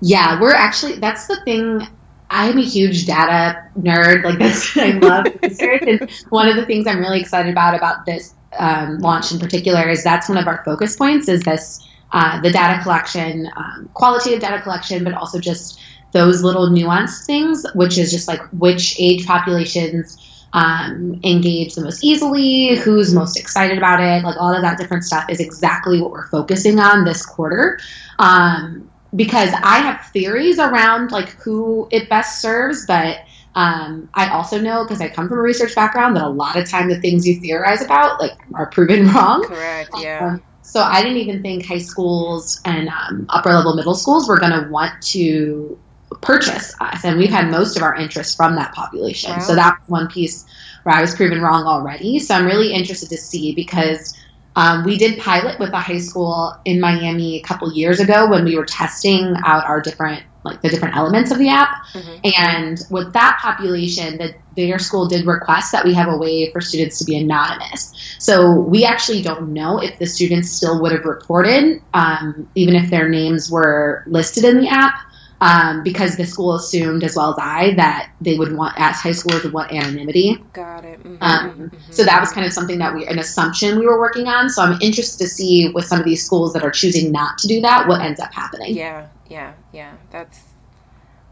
yeah 0.00 0.40
we're 0.40 0.54
actually 0.54 0.96
that's 0.96 1.26
the 1.26 1.38
thing 1.44 1.86
I'm 2.30 2.58
a 2.58 2.62
huge 2.62 3.06
data 3.06 3.70
nerd. 3.78 4.24
Like 4.24 4.38
this, 4.38 4.76
I 4.76 4.90
love 4.90 5.26
research. 5.42 5.82
And 5.86 6.10
one 6.28 6.48
of 6.48 6.56
the 6.56 6.66
things 6.66 6.86
I'm 6.86 6.98
really 6.98 7.20
excited 7.20 7.50
about 7.50 7.74
about 7.74 8.04
this 8.04 8.34
um, 8.58 8.98
launch 8.98 9.32
in 9.32 9.38
particular 9.38 9.88
is 9.88 10.04
that's 10.04 10.28
one 10.28 10.38
of 10.38 10.46
our 10.46 10.62
focus 10.64 10.96
points 10.96 11.28
is 11.28 11.42
this 11.42 11.86
uh, 12.12 12.40
the 12.40 12.50
data 12.50 12.82
collection 12.82 13.48
um, 13.56 13.88
qualitative 13.94 14.40
data 14.40 14.60
collection 14.62 15.04
but 15.04 15.14
also 15.14 15.38
just 15.38 15.80
those 16.12 16.42
little 16.42 16.68
nuanced 16.68 17.26
things 17.26 17.66
which 17.74 17.98
is 17.98 18.10
just 18.10 18.28
like 18.28 18.40
which 18.52 18.98
age 18.98 19.26
populations 19.26 20.44
um, 20.54 21.20
engage 21.24 21.74
the 21.74 21.82
most 21.82 22.02
easily 22.02 22.76
who's 22.76 23.12
most 23.14 23.38
excited 23.38 23.76
about 23.76 24.00
it 24.00 24.24
like 24.24 24.36
all 24.40 24.54
of 24.54 24.62
that 24.62 24.78
different 24.78 25.04
stuff 25.04 25.24
is 25.28 25.40
exactly 25.40 26.00
what 26.00 26.10
we're 26.10 26.26
focusing 26.28 26.78
on 26.80 27.04
this 27.04 27.24
quarter. 27.26 27.78
Um, 28.18 28.88
because 29.14 29.50
i 29.62 29.78
have 29.78 30.04
theories 30.12 30.58
around 30.58 31.10
like 31.12 31.30
who 31.30 31.88
it 31.90 32.08
best 32.08 32.42
serves 32.42 32.84
but 32.86 33.18
um, 33.54 34.08
I 34.14 34.28
also 34.30 34.60
know 34.60 34.84
because 34.84 35.00
I 35.00 35.08
come 35.08 35.28
from 35.28 35.38
a 35.38 35.42
research 35.42 35.74
background 35.74 36.16
that 36.16 36.22
a 36.22 36.28
lot 36.28 36.56
of 36.56 36.68
time 36.68 36.88
the 36.88 37.00
things 37.00 37.26
you 37.26 37.40
theorize 37.40 37.82
about 37.82 38.20
like 38.20 38.38
are 38.54 38.66
proven 38.66 39.08
wrong. 39.12 39.44
Correct. 39.44 39.90
Yeah. 39.98 40.34
Um, 40.34 40.42
so 40.62 40.82
I 40.82 41.02
didn't 41.02 41.16
even 41.18 41.42
think 41.42 41.64
high 41.64 41.78
schools 41.78 42.60
and 42.64 42.88
um, 42.88 43.26
upper 43.30 43.50
level 43.50 43.74
middle 43.74 43.94
schools 43.94 44.28
were 44.28 44.38
going 44.38 44.52
to 44.52 44.68
want 44.70 45.02
to 45.02 45.78
purchase 46.20 46.74
us, 46.80 47.04
and 47.04 47.18
we've 47.18 47.30
had 47.30 47.50
most 47.50 47.76
of 47.76 47.82
our 47.82 47.94
interest 47.94 48.36
from 48.36 48.54
that 48.56 48.74
population. 48.74 49.30
Wow. 49.30 49.38
So 49.38 49.54
that's 49.54 49.88
one 49.88 50.08
piece 50.08 50.46
where 50.82 50.94
I 50.94 51.00
was 51.00 51.14
proven 51.14 51.40
wrong 51.40 51.66
already. 51.66 52.18
So 52.18 52.34
I'm 52.34 52.46
really 52.46 52.72
interested 52.72 53.08
to 53.10 53.16
see 53.16 53.54
because. 53.54 54.16
Um, 54.56 54.82
we 54.82 54.98
did 54.98 55.20
pilot 55.20 55.60
with 55.60 55.70
a 55.70 55.78
high 55.78 56.00
school 56.00 56.52
in 56.64 56.80
Miami 56.80 57.36
a 57.36 57.42
couple 57.42 57.72
years 57.72 58.00
ago 58.00 58.28
when 58.28 58.44
we 58.44 58.56
were 58.56 58.64
testing 58.64 59.36
out 59.44 59.64
our 59.66 59.80
different 59.80 60.24
like 60.48 60.62
the 60.62 60.68
different 60.68 60.96
elements 60.96 61.30
of 61.30 61.38
the 61.38 61.48
app. 61.48 61.84
Mm-hmm. 61.92 62.42
And 62.42 62.78
with 62.90 63.12
that 63.12 63.38
population, 63.40 64.18
that 64.18 64.34
their 64.56 64.78
school 64.78 65.06
did 65.06 65.26
request 65.26 65.72
that 65.72 65.84
we 65.84 65.94
have 65.94 66.08
a 66.08 66.16
way 66.16 66.50
for 66.50 66.60
students 66.60 66.98
to 66.98 67.04
be 67.04 67.16
anonymous. 67.16 67.94
So 68.18 68.52
we 68.52 68.84
actually 68.84 69.22
don't 69.22 69.52
know 69.52 69.78
if 69.78 69.98
the 69.98 70.06
students 70.06 70.50
still 70.50 70.82
would 70.82 70.92
have 70.92 71.04
reported, 71.04 71.80
um, 71.94 72.48
even 72.54 72.74
if 72.74 72.90
their 72.90 73.08
names 73.08 73.50
were 73.50 74.02
listed 74.06 74.44
in 74.44 74.60
the 74.60 74.68
app. 74.68 74.94
Um, 75.40 75.84
because 75.84 76.16
the 76.16 76.26
school 76.26 76.56
assumed, 76.56 77.04
as 77.04 77.14
well 77.14 77.30
as 77.30 77.36
I, 77.38 77.74
that 77.74 78.10
they 78.20 78.36
would 78.36 78.56
want, 78.56 78.74
as 78.76 78.96
high 78.96 79.10
schoolers, 79.10 79.44
would 79.44 79.52
want 79.52 79.72
anonymity. 79.72 80.42
Got 80.52 80.84
it. 80.84 80.98
Mm-hmm, 80.98 81.22
um, 81.22 81.50
mm-hmm. 81.50 81.92
So 81.92 82.02
that 82.02 82.18
was 82.18 82.32
kind 82.32 82.44
of 82.44 82.52
something 82.52 82.78
that 82.78 82.92
we, 82.92 83.06
an 83.06 83.20
assumption 83.20 83.78
we 83.78 83.86
were 83.86 84.00
working 84.00 84.26
on. 84.26 84.50
So 84.50 84.62
I'm 84.62 84.80
interested 84.80 85.18
to 85.18 85.28
see 85.28 85.70
with 85.72 85.84
some 85.84 86.00
of 86.00 86.04
these 86.04 86.26
schools 86.26 86.52
that 86.54 86.64
are 86.64 86.72
choosing 86.72 87.12
not 87.12 87.38
to 87.38 87.46
do 87.46 87.60
that, 87.60 87.86
what 87.86 88.00
ends 88.00 88.18
up 88.18 88.34
happening. 88.34 88.74
Yeah, 88.74 89.06
yeah, 89.28 89.52
yeah. 89.72 89.94
That's 90.10 90.40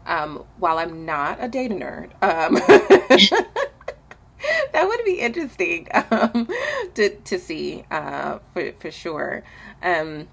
um, 0.07 0.45
while 0.57 0.79
I'm 0.79 1.05
not 1.05 1.37
a 1.41 1.47
data 1.47 1.75
nerd, 1.75 2.11
um, 2.23 2.53
that 4.73 4.87
would 4.87 5.03
be 5.05 5.19
interesting 5.19 5.87
um, 6.11 6.47
to 6.95 7.09
to 7.09 7.39
see 7.39 7.83
uh, 7.91 8.39
for 8.53 8.71
for 8.79 8.91
sure. 8.91 9.43
Um, 9.83 10.27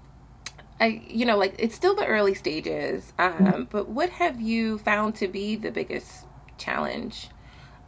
I 0.79 1.01
you 1.07 1.25
know 1.25 1.37
like 1.37 1.55
it's 1.57 1.75
still 1.75 1.95
the 1.95 2.05
early 2.05 2.33
stages, 2.33 3.13
um, 3.17 3.33
mm-hmm. 3.33 3.63
but 3.63 3.89
what 3.89 4.09
have 4.09 4.41
you 4.41 4.77
found 4.77 5.15
to 5.15 5.27
be 5.27 5.55
the 5.55 5.71
biggest 5.71 6.25
challenge? 6.57 7.29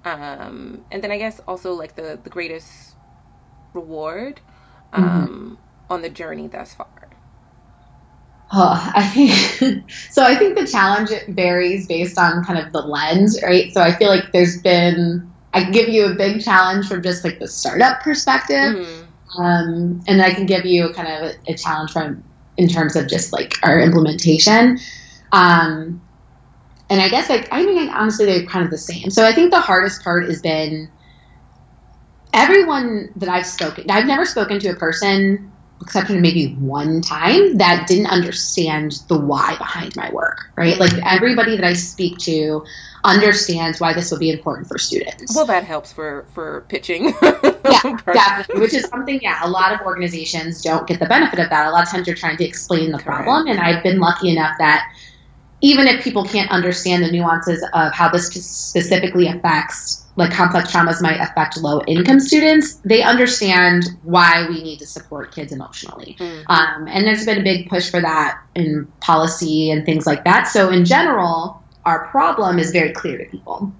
Um, 0.06 0.86
and 0.91 1.03
then 1.03 1.12
I 1.12 1.17
guess 1.17 1.39
also 1.48 1.74
like 1.74 1.96
the 1.96 2.20
the 2.24 2.29
greatest 2.29 2.96
reward 3.74 4.39
mm-hmm. 4.94 5.03
um, 5.03 5.27
mm-hmm. 5.27 5.94
on 5.94 6.01
the 6.01 6.10
journey 6.10 6.48
thus 6.48 6.74
far. 6.74 7.10
Oh, 8.51 8.91
I 8.96 9.06
think 9.08 9.91
so. 9.91 10.24
I 10.24 10.36
think 10.36 10.58
the 10.58 10.65
challenge 10.65 11.10
varies 11.27 11.88
based 11.88 12.17
on 12.17 12.46
kind 12.46 12.58
of 12.58 12.72
the 12.72 12.82
lens, 12.82 13.38
right? 13.44 13.74
So 13.74 13.82
I 13.82 13.94
feel 13.94 14.08
like 14.08 14.32
there's 14.32 14.62
been 14.62 15.29
I 15.53 15.63
can 15.63 15.72
give 15.72 15.89
you 15.89 16.06
a 16.06 16.15
big 16.15 16.44
challenge 16.44 16.88
from 16.88 17.01
just 17.01 17.24
like 17.24 17.39
the 17.39 17.48
startup 17.48 18.01
perspective, 18.01 18.75
mm-hmm. 18.75 19.41
um, 19.41 20.01
and 20.08 20.22
I 20.22 20.34
can 20.34 20.46
give 20.46 20.65
you 20.65 20.94
kind 20.94 21.08
of 21.08 21.32
a, 21.32 21.51
a, 21.51 21.58
challenge 21.58 21.91
from 21.91 22.24
in 22.58 22.68
terms 22.68 22.96
of 22.96 23.08
just 23.08 23.32
like 23.32 23.54
our 23.64 23.80
implementation. 23.80 24.80
Um, 25.32 26.02
and 26.90 27.02
I 27.02 27.10
guess 27.10 27.30
like 27.30 27.48
I 27.52 27.66
mean 27.66 27.90
honestly 27.90 28.26
they're 28.26 28.46
kind 28.46 28.66
of 28.66 28.72
the 28.72 28.78
same. 28.78 29.10
So 29.10 29.26
I 29.26 29.34
think 29.34 29.52
the 29.52 29.60
hardest 29.60 30.04
part 30.04 30.26
has 30.26 30.42
been 30.42 30.90
everyone 32.34 33.12
that 33.18 33.30
I've 33.30 33.46
spoken. 33.46 33.90
I've 33.90 34.06
never 34.06 34.26
spoken 34.26 34.60
to 34.60 34.70
a 34.70 34.76
person 34.76 35.52
except 35.82 36.08
for 36.08 36.14
maybe 36.14 36.54
one 36.56 37.02
time 37.02 37.58
that 37.58 37.86
didn't 37.88 38.08
understand 38.08 39.04
the 39.10 39.18
why 39.18 39.56
behind 39.58 39.96
my 39.96 40.10
work. 40.12 40.50
Right, 40.56 40.78
like 40.80 40.94
everybody 41.06 41.56
that 41.56 41.64
I 41.64 41.74
speak 41.74 42.18
to 42.20 42.66
understands 43.04 43.80
why 43.80 43.94
this 43.94 44.10
would 44.12 44.20
be 44.20 44.32
important 44.32 44.68
for 44.68 44.78
students. 44.78 45.36
Well, 45.36 45.46
that 45.46 45.66
helps 45.66 45.94
for 45.94 46.26
for 46.34 46.66
pitching. 46.68 47.14
yeah, 47.72 47.98
definitely. 48.14 48.62
Which 48.62 48.74
is 48.74 48.86
something, 48.86 49.20
yeah, 49.22 49.40
a 49.44 49.50
lot 49.50 49.74
of 49.74 49.82
organizations 49.82 50.62
don't 50.62 50.88
get 50.88 51.00
the 51.00 51.06
benefit 51.06 51.40
of 51.40 51.50
that. 51.50 51.68
A 51.68 51.72
lot 51.72 51.84
of 51.84 51.90
times 51.90 52.08
you're 52.08 52.16
trying 52.16 52.38
to 52.38 52.46
explain 52.46 52.92
the 52.92 53.00
Correct. 53.00 53.24
problem, 53.24 53.48
and 53.48 53.60
I've 53.60 53.84
been 53.84 54.00
lucky 54.00 54.30
enough 54.30 54.58
that 54.60 54.88
even 55.62 55.88
if 55.88 56.04
people 56.04 56.24
can't 56.24 56.50
understand 56.52 57.04
the 57.04 57.12
nuances 57.12 57.66
of 57.74 57.94
how 57.94 58.10
this 58.10 58.28
specifically 58.28 59.28
affects 59.28 60.06
like 60.16 60.32
complex 60.32 60.72
traumas 60.72 61.02
might 61.02 61.20
affect 61.20 61.58
low 61.58 61.82
income 61.88 62.20
students 62.20 62.76
they 62.86 63.02
understand 63.02 63.86
why 64.04 64.48
we 64.50 64.62
need 64.62 64.80
to 64.80 64.86
support 64.86 65.34
kids 65.34 65.52
emotionally 65.52 66.16
mm. 66.20 66.44
um, 66.48 66.88
and 66.88 67.06
there's 67.06 67.26
been 67.26 67.40
a 67.40 67.44
big 67.44 67.70
push 67.70 67.90
for 67.90 68.02
that 68.02 68.40
in 68.56 68.86
policy 69.02 69.72
and 69.72 69.86
things 69.86 70.06
like 70.06 70.24
that 70.24 70.44
so 70.44 70.70
in 70.70 70.86
general 70.86 71.62
our 71.86 72.08
problem 72.08 72.60
is 72.60 72.72
very 72.72 72.92
clear 72.92 73.18
to 73.18 73.26
people 73.26 73.72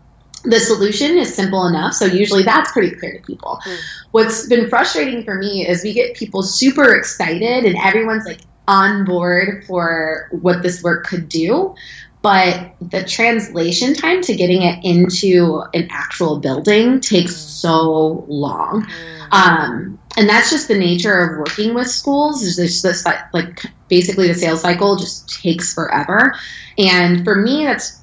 the 0.44 0.60
solution 0.60 1.18
is 1.18 1.34
simple 1.34 1.68
enough 1.68 1.94
so 1.94 2.06
usually 2.06 2.44
that's 2.44 2.72
pretty 2.72 2.96
clear 2.96 3.14
to 3.14 3.22
people 3.26 3.60
mm. 3.66 3.78
what's 4.12 4.48
been 4.48 4.70
frustrating 4.70 5.24
for 5.24 5.36
me 5.36 5.68
is 5.68 5.84
we 5.84 5.94
get 5.94 6.16
people 6.16 6.44
super 6.44 6.96
excited 6.96 7.66
and 7.66 7.76
everyone's 7.78 8.26
like 8.26 8.42
on 8.68 9.06
board 9.06 9.64
for 9.66 10.28
what 10.32 10.62
this 10.62 10.84
work 10.84 11.06
could 11.06 11.28
do 11.30 11.74
but 12.22 12.74
the 12.82 13.04
translation 13.04 13.94
time 13.94 14.22
to 14.22 14.36
getting 14.36 14.64
it 14.64 14.84
into 14.84 15.64
an 15.74 15.88
actual 15.92 16.40
building 16.40 17.00
takes 17.00 17.34
mm. 17.34 17.38
so 17.38 18.26
long 18.28 18.86
mm. 18.86 19.28
um, 19.32 20.00
and 20.18 20.28
that's 20.28 20.50
just 20.50 20.68
the 20.68 20.78
nature 20.78 21.18
of 21.20 21.38
working 21.38 21.74
with 21.74 21.88
schools 21.88 22.42
is 22.42 22.58
this, 22.58 22.82
this 22.82 23.06
like 23.34 23.62
basically 23.88 24.28
the 24.28 24.34
sales 24.34 24.62
cycle 24.62 24.96
just 24.98 25.42
takes 25.42 25.74
forever 25.74 26.36
and 26.78 27.24
for 27.24 27.36
me 27.36 27.64
that's 27.64 28.02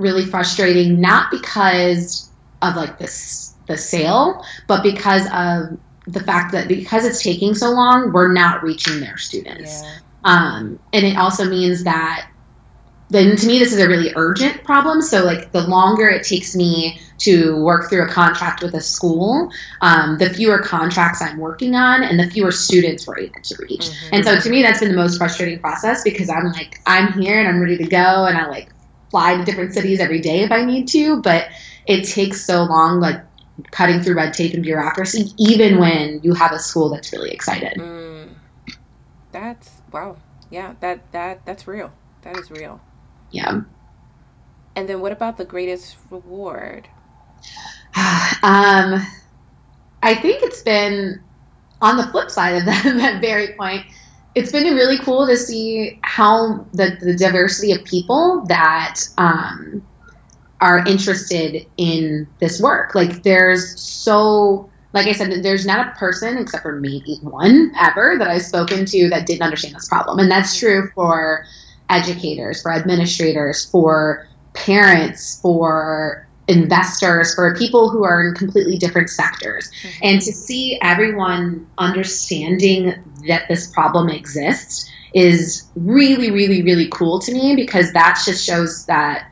really 0.00 0.24
frustrating 0.24 1.00
not 1.00 1.30
because 1.30 2.30
of 2.62 2.74
like 2.74 2.98
this 2.98 3.54
the 3.66 3.76
sale 3.76 4.44
but 4.66 4.82
because 4.82 5.26
of 5.32 5.78
the 6.06 6.20
fact 6.20 6.52
that 6.52 6.66
because 6.66 7.04
it's 7.04 7.22
taking 7.22 7.54
so 7.54 7.70
long 7.70 8.12
we're 8.12 8.32
not 8.32 8.62
reaching 8.62 9.00
their 9.00 9.16
students 9.16 9.82
yeah. 9.82 9.98
Um, 10.22 10.78
and 10.92 11.06
it 11.06 11.16
also 11.16 11.48
means 11.48 11.84
that 11.84 12.30
then 13.08 13.36
to 13.36 13.46
me 13.46 13.58
this 13.58 13.72
is 13.72 13.80
a 13.80 13.88
really 13.88 14.12
urgent 14.16 14.64
problem 14.64 15.02
so 15.02 15.24
like 15.24 15.52
the 15.52 15.66
longer 15.66 16.08
it 16.08 16.24
takes 16.24 16.54
me 16.54 17.00
to 17.18 17.56
work 17.62 17.88
through 17.88 18.04
a 18.04 18.08
contract 18.08 18.62
with 18.62 18.74
a 18.74 18.80
school 18.80 19.50
um, 19.80 20.18
the 20.18 20.30
fewer 20.30 20.58
contracts 20.58 21.20
i'm 21.22 21.38
working 21.38 21.74
on 21.74 22.02
and 22.02 22.18
the 22.18 22.30
fewer 22.30 22.52
students 22.52 23.06
we're 23.06 23.18
able 23.18 23.40
to 23.42 23.56
reach 23.60 23.80
mm-hmm. 23.80 24.14
and 24.14 24.24
so 24.24 24.38
to 24.38 24.50
me 24.50 24.62
that's 24.62 24.80
been 24.80 24.90
the 24.90 24.96
most 24.96 25.18
frustrating 25.18 25.58
process 25.58 26.02
because 26.02 26.30
i'm 26.30 26.52
like 26.52 26.80
i'm 26.86 27.12
here 27.14 27.38
and 27.38 27.48
i'm 27.48 27.60
ready 27.60 27.76
to 27.76 27.86
go 27.86 28.26
and 28.26 28.36
i 28.36 28.46
like 28.46 28.68
fly 29.10 29.36
to 29.36 29.44
different 29.44 29.72
cities 29.74 30.00
every 30.00 30.20
day 30.20 30.40
if 30.40 30.52
i 30.52 30.64
need 30.64 30.86
to 30.86 31.20
but 31.22 31.48
it 31.86 32.04
takes 32.04 32.44
so 32.44 32.64
long 32.64 33.00
like 33.00 33.20
cutting 33.70 34.00
through 34.00 34.14
red 34.14 34.32
tape 34.32 34.54
and 34.54 34.62
bureaucracy 34.62 35.32
even 35.38 35.78
when 35.78 36.20
you 36.22 36.32
have 36.32 36.52
a 36.52 36.58
school 36.58 36.88
that's 36.88 37.12
really 37.12 37.30
excited 37.30 37.74
mm. 37.76 38.28
that's 39.32 39.80
wow. 39.92 40.16
Yeah, 40.50 40.74
that 40.80 41.12
that 41.12 41.44
that's 41.46 41.66
real. 41.66 41.92
That 42.22 42.36
is 42.36 42.50
real. 42.50 42.80
Yeah. 43.30 43.60
And 44.76 44.88
then 44.88 45.00
what 45.00 45.12
about 45.12 45.36
the 45.36 45.44
greatest 45.44 45.96
reward? 46.10 46.88
um 48.42 49.06
I 50.02 50.14
think 50.14 50.42
it's 50.42 50.62
been 50.62 51.22
on 51.82 51.96
the 51.96 52.06
flip 52.08 52.30
side 52.30 52.56
of 52.56 52.64
that, 52.66 52.82
that 52.84 53.20
very 53.20 53.54
point. 53.54 53.86
It's 54.34 54.52
been 54.52 54.74
really 54.74 54.98
cool 54.98 55.26
to 55.26 55.36
see 55.36 55.98
how 56.02 56.64
the, 56.72 56.96
the 57.00 57.16
diversity 57.16 57.72
of 57.72 57.84
people 57.84 58.44
that 58.46 59.00
um, 59.18 59.82
are 60.60 60.86
interested 60.86 61.66
in 61.76 62.28
this 62.38 62.60
work. 62.60 62.94
Like, 62.94 63.22
there's 63.22 63.80
so 63.80 64.70
like 64.92 65.06
I 65.06 65.12
said, 65.12 65.42
there's 65.42 65.66
not 65.66 65.88
a 65.88 65.90
person 65.92 66.36
except 66.38 66.62
for 66.62 66.80
maybe 66.80 67.18
one 67.22 67.72
ever 67.78 68.16
that 68.18 68.28
I've 68.28 68.42
spoken 68.42 68.84
to 68.86 69.08
that 69.10 69.26
didn't 69.26 69.42
understand 69.42 69.76
this 69.76 69.88
problem. 69.88 70.18
And 70.18 70.30
that's 70.30 70.58
true 70.58 70.90
for 70.94 71.44
educators, 71.88 72.62
for 72.62 72.72
administrators, 72.72 73.64
for 73.64 74.26
parents, 74.54 75.40
for 75.40 76.26
investors, 76.50 77.34
for 77.34 77.54
people 77.56 77.88
who 77.88 78.04
are 78.04 78.28
in 78.28 78.34
completely 78.34 78.76
different 78.76 79.08
sectors. 79.08 79.70
Mm-hmm. 79.82 79.98
And 80.02 80.20
to 80.22 80.32
see 80.32 80.78
everyone 80.82 81.66
understanding 81.78 82.94
that 83.28 83.48
this 83.48 83.66
problem 83.68 84.08
exists 84.08 84.90
is 85.14 85.68
really, 85.74 86.30
really, 86.30 86.62
really 86.62 86.88
cool 86.90 87.18
to 87.20 87.32
me 87.32 87.56
because 87.56 87.92
that 87.92 88.20
just 88.24 88.44
shows 88.44 88.86
that 88.86 89.29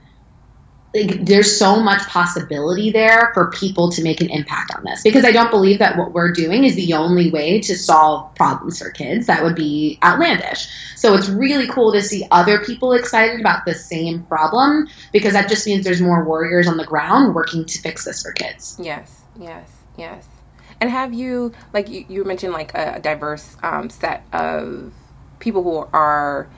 like, 0.95 1.25
there's 1.25 1.59
so 1.59 1.81
much 1.83 2.01
possibility 2.09 2.91
there 2.91 3.31
for 3.35 3.51
people 3.51 3.91
to 3.91 4.03
make 4.03 4.21
an 4.21 4.31
impact 4.31 4.73
on 4.75 4.85
this 4.85 5.03
because 5.03 5.25
I 5.25 5.33
don't 5.33 5.51
believe 5.51 5.79
that 5.81 5.99
what 5.99 6.13
we're 6.13 6.33
doing 6.33 6.65
is 6.65 6.77
the 6.77 6.95
only 6.95 7.31
way 7.31 7.61
to 7.61 7.77
solve 7.77 8.35
problems 8.35 8.79
for 8.79 8.91
kids. 8.91 9.27
That 9.27 9.43
would 9.43 9.55
be 9.55 9.99
outlandish. 10.03 10.69
So 10.97 11.15
it's 11.15 11.29
really 11.29 11.69
cool 11.69 11.93
to 11.93 12.01
see 12.01 12.27
other 12.31 12.65
people 12.65 12.93
excited 12.93 13.39
about 13.39 13.67
the 13.67 13.75
same 13.75 14.23
problem 14.25 14.89
because 15.13 15.35
that 15.35 15.49
just 15.49 15.67
means 15.67 15.85
there's 15.85 16.01
more 16.01 16.25
warriors 16.25 16.67
on 16.67 16.79
the 16.79 16.87
ground 16.87 17.35
working 17.35 17.67
to 17.67 17.79
fix 17.81 18.05
this 18.05 18.23
for 18.23 18.33
kids. 18.33 18.79
Yes, 18.81 19.23
yes, 19.39 19.71
yes. 19.97 20.27
And 20.81 20.91
have 20.91 21.13
you, 21.13 21.53
like 21.73 21.89
you, 21.89 22.25
mentioned, 22.25 22.53
like 22.53 22.73
a 22.75 23.01
diverse 23.01 23.57
um, 23.63 23.91
set 23.91 24.25
of 24.33 24.93
people 25.39 25.63
who 25.63 25.89
are 25.93 26.49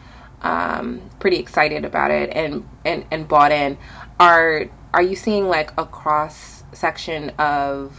um, 0.43 1.03
pretty 1.19 1.39
excited 1.39 1.85
about 1.85 2.11
it 2.11 2.31
and, 2.31 2.67
and, 2.85 3.05
and 3.11 3.27
bought 3.29 3.53
in 3.53 3.77
are 4.21 4.67
are 4.93 5.03
you 5.03 5.17
seeing 5.17 5.49
like 5.49 5.73
a 5.79 5.87
cross 5.87 6.63
section 6.73 7.31
of 7.31 7.97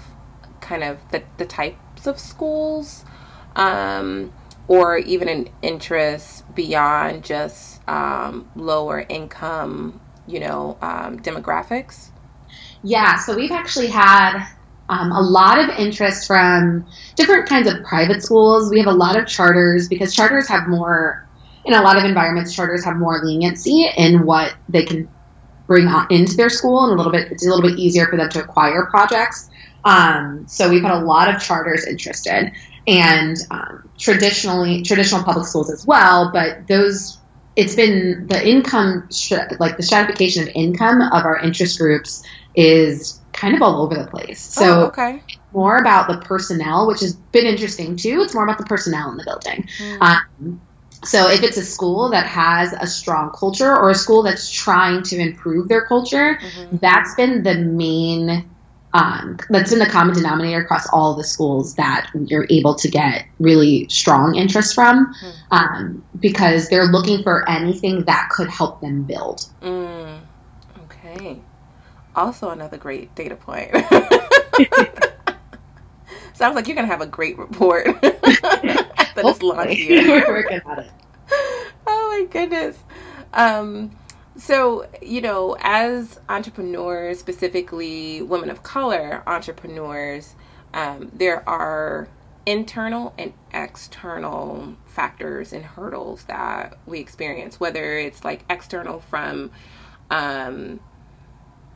kind 0.61 0.83
of 0.83 0.99
the, 1.11 1.23
the 1.37 1.45
types 1.45 2.05
of 2.05 2.19
schools 2.19 3.03
um, 3.55 4.31
or 4.67 4.97
even 4.97 5.27
an 5.27 5.49
interest 5.61 6.43
beyond 6.55 7.23
just 7.23 7.81
um, 7.89 8.49
lower 8.55 9.05
income 9.09 9.99
you 10.27 10.39
know 10.39 10.77
um, 10.81 11.19
demographics? 11.19 12.09
Yeah 12.83 13.17
so 13.17 13.35
we've 13.35 13.51
actually 13.51 13.87
had 13.87 14.47
um, 14.89 15.11
a 15.11 15.21
lot 15.21 15.57
of 15.57 15.69
interest 15.79 16.27
from 16.27 16.85
different 17.15 17.47
kinds 17.47 17.65
of 17.65 17.81
private 17.83 18.21
schools. 18.21 18.69
We 18.69 18.77
have 18.79 18.87
a 18.87 18.97
lot 18.97 19.17
of 19.17 19.25
charters 19.25 19.87
because 19.87 20.13
charters 20.13 20.47
have 20.49 20.67
more 20.67 21.27
in 21.63 21.73
a 21.73 21.81
lot 21.81 21.97
of 21.97 22.03
environments 22.03 22.53
charters 22.53 22.83
have 22.83 22.97
more 22.97 23.23
leniency 23.23 23.89
in 23.97 24.25
what 24.25 24.53
they 24.67 24.83
can 24.83 25.07
bring 25.71 25.87
into 26.09 26.35
their 26.35 26.49
school, 26.49 26.83
and 26.83 26.91
a 26.91 26.95
little 26.97 27.13
bit 27.13 27.31
it's 27.31 27.45
a 27.45 27.49
little 27.49 27.61
bit 27.61 27.79
easier 27.79 28.05
for 28.07 28.17
them 28.17 28.29
to 28.29 28.43
acquire 28.43 28.87
projects. 28.87 29.49
Um, 29.85 30.45
so 30.45 30.69
we've 30.69 30.83
had 30.83 30.91
a 30.91 31.05
lot 31.05 31.33
of 31.33 31.41
charters 31.41 31.87
interested, 31.87 32.51
and 32.87 33.37
um, 33.51 33.89
traditionally 33.97 34.81
traditional 34.81 35.23
public 35.23 35.47
schools 35.47 35.71
as 35.71 35.87
well. 35.87 36.29
But 36.33 36.67
those 36.67 37.19
it's 37.55 37.73
been 37.73 38.27
the 38.27 38.45
income 38.45 39.07
like 39.59 39.77
the 39.77 39.83
stratification 39.83 40.43
of 40.43 40.49
income 40.55 41.01
of 41.01 41.23
our 41.23 41.37
interest 41.39 41.79
groups 41.79 42.21
is 42.53 43.21
kind 43.31 43.55
of 43.55 43.61
all 43.61 43.81
over 43.81 43.95
the 43.95 44.07
place. 44.07 44.41
So 44.41 44.65
oh, 44.65 44.85
okay. 44.87 45.23
more 45.53 45.77
about 45.77 46.09
the 46.09 46.17
personnel, 46.17 46.85
which 46.85 46.99
has 46.99 47.13
been 47.13 47.45
interesting 47.45 47.95
too. 47.95 48.21
It's 48.23 48.33
more 48.33 48.43
about 48.43 48.57
the 48.57 48.65
personnel 48.65 49.09
in 49.11 49.15
the 49.15 49.23
building. 49.23 49.69
Mm. 49.79 50.01
Um, 50.01 50.61
so 51.03 51.29
if 51.29 51.43
it's 51.43 51.57
a 51.57 51.65
school 51.65 52.09
that 52.09 52.27
has 52.27 52.73
a 52.73 52.85
strong 52.85 53.31
culture 53.31 53.75
or 53.75 53.89
a 53.89 53.95
school 53.95 54.23
that's 54.23 54.51
trying 54.51 55.03
to 55.03 55.17
improve 55.17 55.67
their 55.67 55.85
culture, 55.85 56.35
mm-hmm. 56.35 56.77
that's 56.77 57.15
been 57.15 57.43
the 57.43 57.55
main 57.55 58.47
um, 58.93 59.37
that's 59.49 59.69
been 59.69 59.79
the 59.79 59.85
common 59.85 60.13
denominator 60.13 60.59
across 60.59 60.85
all 60.91 61.15
the 61.15 61.23
schools 61.23 61.75
that 61.75 62.11
you're 62.13 62.45
able 62.49 62.75
to 62.75 62.89
get 62.89 63.25
really 63.39 63.87
strong 63.87 64.35
interest 64.35 64.75
from 64.75 65.13
mm. 65.13 65.33
um, 65.51 66.03
because 66.19 66.67
they're 66.67 66.87
looking 66.87 67.23
for 67.23 67.49
anything 67.49 68.03
that 68.03 68.27
could 68.31 68.49
help 68.49 68.81
them 68.81 69.03
build. 69.03 69.45
Mm. 69.61 70.19
Okay. 70.83 71.39
Also, 72.17 72.49
another 72.49 72.77
great 72.77 73.15
data 73.15 73.37
point. 73.37 73.71
Sounds 76.33 76.55
like 76.55 76.67
you're 76.67 76.75
going 76.75 76.87
to 76.87 76.91
have 76.91 77.01
a 77.01 77.07
great 77.07 77.37
report 77.37 77.87
is 79.17 79.41
launched 79.43 79.89
you. 79.89 80.01
We're 80.09 80.27
working 80.27 80.61
on 80.65 80.79
it. 80.79 80.91
Oh 81.87 82.19
my 82.19 82.25
goodness. 82.31 82.77
Um, 83.33 83.91
so, 84.37 84.87
you 85.01 85.21
know, 85.21 85.57
as 85.61 86.19
entrepreneurs, 86.29 87.19
specifically 87.19 88.21
women 88.21 88.49
of 88.49 88.63
color 88.63 89.23
entrepreneurs, 89.27 90.35
um, 90.73 91.11
there 91.13 91.47
are 91.49 92.07
internal 92.45 93.13
and 93.17 93.33
external 93.53 94.75
factors 94.87 95.53
and 95.53 95.63
hurdles 95.65 96.25
that 96.25 96.77
we 96.85 96.99
experience, 96.99 97.59
whether 97.59 97.97
it's 97.97 98.23
like 98.23 98.45
external 98.49 98.99
from 98.99 99.51
um, 100.09 100.79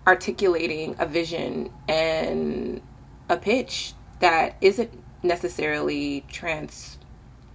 articulating 0.08 0.96
a 1.00 1.06
vision 1.06 1.72
and 1.88 2.82
a 3.30 3.38
pitch 3.38 3.94
that 4.20 4.56
isn't 4.62 4.92
necessarily 5.24 6.26
trans 6.30 6.98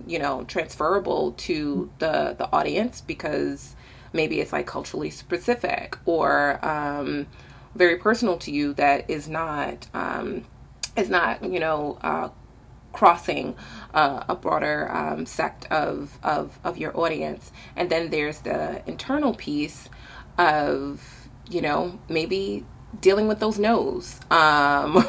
you 0.07 0.19
know 0.19 0.45
transferable 0.45 1.33
to 1.33 1.91
the 1.99 2.35
the 2.39 2.49
audience 2.53 3.01
because 3.01 3.75
maybe 4.13 4.41
it's 4.41 4.53
like 4.53 4.67
culturally 4.67 5.11
specific 5.11 5.97
or 6.05 6.65
um, 6.65 7.27
very 7.75 7.97
personal 7.97 8.37
to 8.39 8.51
you 8.51 8.73
that 8.75 9.09
is 9.09 9.29
not 9.29 9.87
um, 9.95 10.45
is 10.97 11.09
not 11.09 11.43
you 11.45 11.61
know 11.61 11.99
uh, 12.03 12.29
crossing 12.93 13.55
uh, 13.95 14.25
a 14.29 14.35
broader 14.35 14.91
um, 14.95 15.27
sect 15.27 15.67
of, 15.71 16.19
of 16.23 16.59
of 16.65 16.79
your 16.79 16.99
audience. 16.99 17.53
And 17.77 17.91
then 17.91 18.11
there's 18.11 18.41
the 18.41 18.83
internal 18.89 19.35
piece 19.35 19.89
of 20.39 21.29
you 21.51 21.61
know 21.63 21.99
maybe 22.09 22.65
dealing 22.99 23.29
with 23.29 23.39
those 23.39 23.59
no's 23.59 24.21
um, 24.31 25.05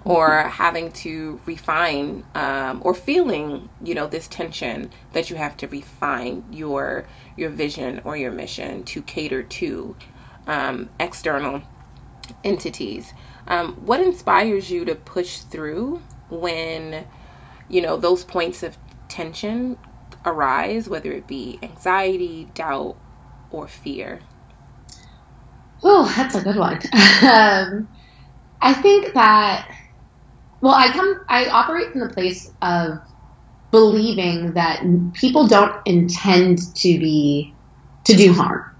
or 0.04 0.42
having 0.42 0.90
to 0.90 1.40
refine 1.46 2.24
um, 2.34 2.80
or 2.84 2.94
feeling 2.94 3.68
you 3.82 3.94
know 3.94 4.06
this 4.06 4.26
tension 4.26 4.90
that 5.12 5.30
you 5.30 5.36
have 5.36 5.56
to 5.56 5.68
refine 5.68 6.44
your 6.50 7.06
your 7.36 7.50
vision 7.50 8.00
or 8.04 8.16
your 8.16 8.32
mission 8.32 8.82
to 8.84 9.02
cater 9.02 9.42
to 9.42 9.96
um, 10.46 10.88
external 10.98 11.62
entities. 12.44 13.12
Um, 13.46 13.74
what 13.86 14.00
inspires 14.00 14.70
you 14.70 14.84
to 14.84 14.94
push 14.94 15.38
through 15.38 16.02
when 16.30 17.06
you 17.68 17.80
know 17.80 17.96
those 17.96 18.24
points 18.24 18.62
of 18.62 18.76
tension 19.08 19.76
arise 20.24 20.88
whether 20.88 21.10
it 21.12 21.26
be 21.26 21.58
anxiety 21.62 22.48
doubt 22.54 22.96
or 23.50 23.66
fear 23.66 24.20
Oh, 25.82 26.12
that's 26.16 26.34
a 26.34 26.42
good 26.42 26.56
one. 26.56 26.74
um, 27.22 27.88
I 28.60 28.72
think 28.72 29.14
that, 29.14 29.74
well, 30.60 30.74
I 30.74 30.92
come, 30.92 31.24
I 31.28 31.46
operate 31.46 31.90
from 31.90 32.00
the 32.00 32.08
place 32.08 32.50
of 32.62 33.00
believing 33.70 34.52
that 34.52 34.82
people 35.14 35.46
don't 35.46 35.74
intend 35.86 36.74
to 36.76 36.98
be, 36.98 37.52
to 38.04 38.14
do 38.14 38.32
harm. 38.32 38.70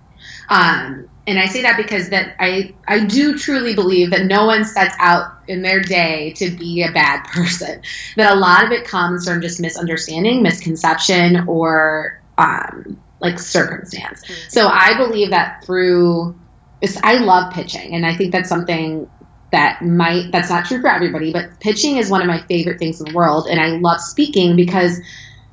Um, 0.49 1.09
and 1.27 1.38
I 1.38 1.47
say 1.47 1.62
that 1.62 1.77
because 1.77 2.11
that 2.11 2.37
I, 2.38 2.75
I 2.88 3.05
do 3.05 3.38
truly 3.38 3.75
believe 3.75 4.11
that 4.11 4.27
no 4.27 4.45
one 4.45 4.65
sets 4.65 4.95
out 4.99 5.33
in 5.49 5.62
their 5.62 5.81
day 5.81 6.33
to 6.35 6.51
be 6.51 6.83
a 6.83 6.93
bad 6.93 7.25
person. 7.33 7.83
That 8.17 8.33
a 8.33 8.38
lot 8.38 8.65
of 8.65 8.73
it 8.73 8.85
comes 8.85 9.27
from 9.27 9.41
just 9.41 9.61
misunderstanding, 9.61 10.43
misconception, 10.43 11.49
or 11.49 12.21
um, 12.38 13.01
like 13.21 13.38
circumstance. 13.38 14.25
Mm-hmm. 14.25 14.49
So 14.49 14.67
I 14.67 14.97
believe 14.97 15.31
that 15.31 15.65
through 15.65 16.35
I 17.03 17.14
love 17.14 17.53
pitching, 17.53 17.95
and 17.95 18.05
I 18.05 18.16
think 18.16 18.33
that's 18.33 18.49
something 18.49 19.09
that 19.53 19.83
might 19.83 20.33
that's 20.33 20.51
not 20.51 20.64
true 20.64 20.81
for 20.81 20.88
everybody, 20.88 21.33
but 21.33 21.61
pitching 21.61 21.99
is 21.99 22.11
one 22.11 22.23
of 22.23 22.27
my 22.27 22.40
favorite 22.49 22.79
things 22.79 23.01
in 23.01 23.07
the 23.07 23.14
world, 23.14 23.47
and 23.49 23.61
I 23.61 23.68
love 23.79 24.01
speaking 24.01 24.57
because 24.57 24.99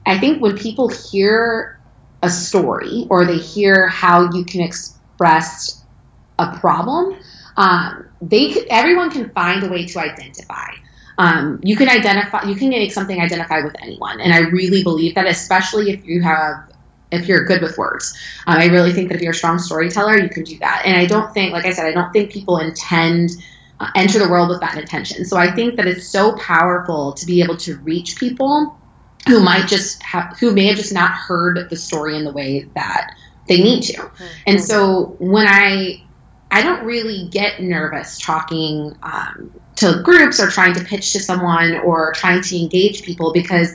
I 0.06 0.18
think 0.18 0.42
when 0.42 0.58
people 0.58 0.88
hear 0.90 1.80
a 2.24 2.30
story 2.30 3.06
or 3.10 3.26
they 3.26 3.38
hear 3.38 3.88
how 3.88 4.32
you 4.34 4.44
can 4.44 4.62
express 4.62 5.84
a 6.40 6.58
problem, 6.58 7.18
um, 7.58 8.08
they 8.22 8.52
could, 8.52 8.66
everyone 8.70 9.12
can 9.12 9.30
find 9.30 9.64
a 9.64 9.70
way 9.70 9.86
to 9.86 10.00
identify. 10.00 10.72
Um, 11.18 11.60
you 11.64 11.76
can 11.76 11.90
identify, 11.90 12.44
you 12.46 12.56
can 12.56 12.70
make 12.70 12.94
something 12.94 13.20
identify 13.20 13.60
with 13.60 13.76
anyone, 13.82 14.22
and 14.22 14.34
I 14.34 14.40
really 14.50 14.84
believe 14.84 15.16
that, 15.16 15.28
especially 15.28 15.92
if 15.92 16.06
you 16.06 16.22
have 16.22 16.69
if 17.12 17.28
you're 17.28 17.46
good 17.46 17.62
with 17.62 17.78
words. 17.78 18.18
Um, 18.48 18.58
I 18.60 18.66
really 18.66 18.94
think 18.94 19.10
that 19.10 19.16
if 19.16 19.22
you're 19.22 19.32
a 19.32 19.36
strong 19.36 19.60
storyteller, 19.60 20.20
you 20.20 20.30
can 20.30 20.44
do 20.44 20.58
that. 20.60 20.84
And 20.86 20.96
I 20.96 21.06
don't 21.06 21.34
think, 21.34 21.54
like 21.54 21.66
I 21.66 21.72
said, 21.72 21.86
I 21.86 21.92
don't 21.92 22.12
think 22.14 22.32
people 22.32 22.58
intend 22.58 23.32
uh, 23.80 23.90
enter 23.96 24.20
the 24.20 24.30
world 24.30 24.50
with 24.50 24.60
that 24.60 24.78
intention. 24.78 25.26
So 25.26 25.38
I 25.38 25.52
think 25.52 25.78
that 25.78 25.88
it's 25.88 26.08
so 26.08 26.36
powerful 26.38 27.14
to 27.14 27.26
be 27.26 27.42
able 27.42 27.58
to 27.58 27.78
reach 27.78 28.18
people 28.18 28.78
who 29.28 29.42
might 29.42 29.68
just 29.68 30.02
have, 30.04 30.38
who 30.40 30.54
may 30.54 30.66
have 30.66 30.78
just 30.78 30.94
not 30.94 31.12
heard 31.12 31.70
the 31.70 31.76
story 31.76 32.18
in 32.18 32.24
the 32.24 32.32
way 32.32 32.68
that 32.76 33.16
they 33.48 33.62
need 33.62 33.84
to. 33.84 33.94
Mm-hmm. 33.94 34.26
And 34.48 34.64
so 34.64 35.16
when 35.20 35.48
I, 35.48 36.04
I 36.52 36.62
don't 36.62 36.84
really 36.84 37.30
get 37.30 37.62
nervous 37.62 38.20
talking 38.20 38.98
um, 39.04 39.54
to 39.78 40.02
groups 40.04 40.40
or 40.42 40.50
trying 40.50 40.74
to 40.74 40.84
pitch 40.84 41.14
to 41.14 41.20
someone 41.20 41.76
or 41.80 42.12
trying 42.14 42.42
to 42.42 42.60
engage 42.60 43.04
people 43.04 43.32
because 43.32 43.74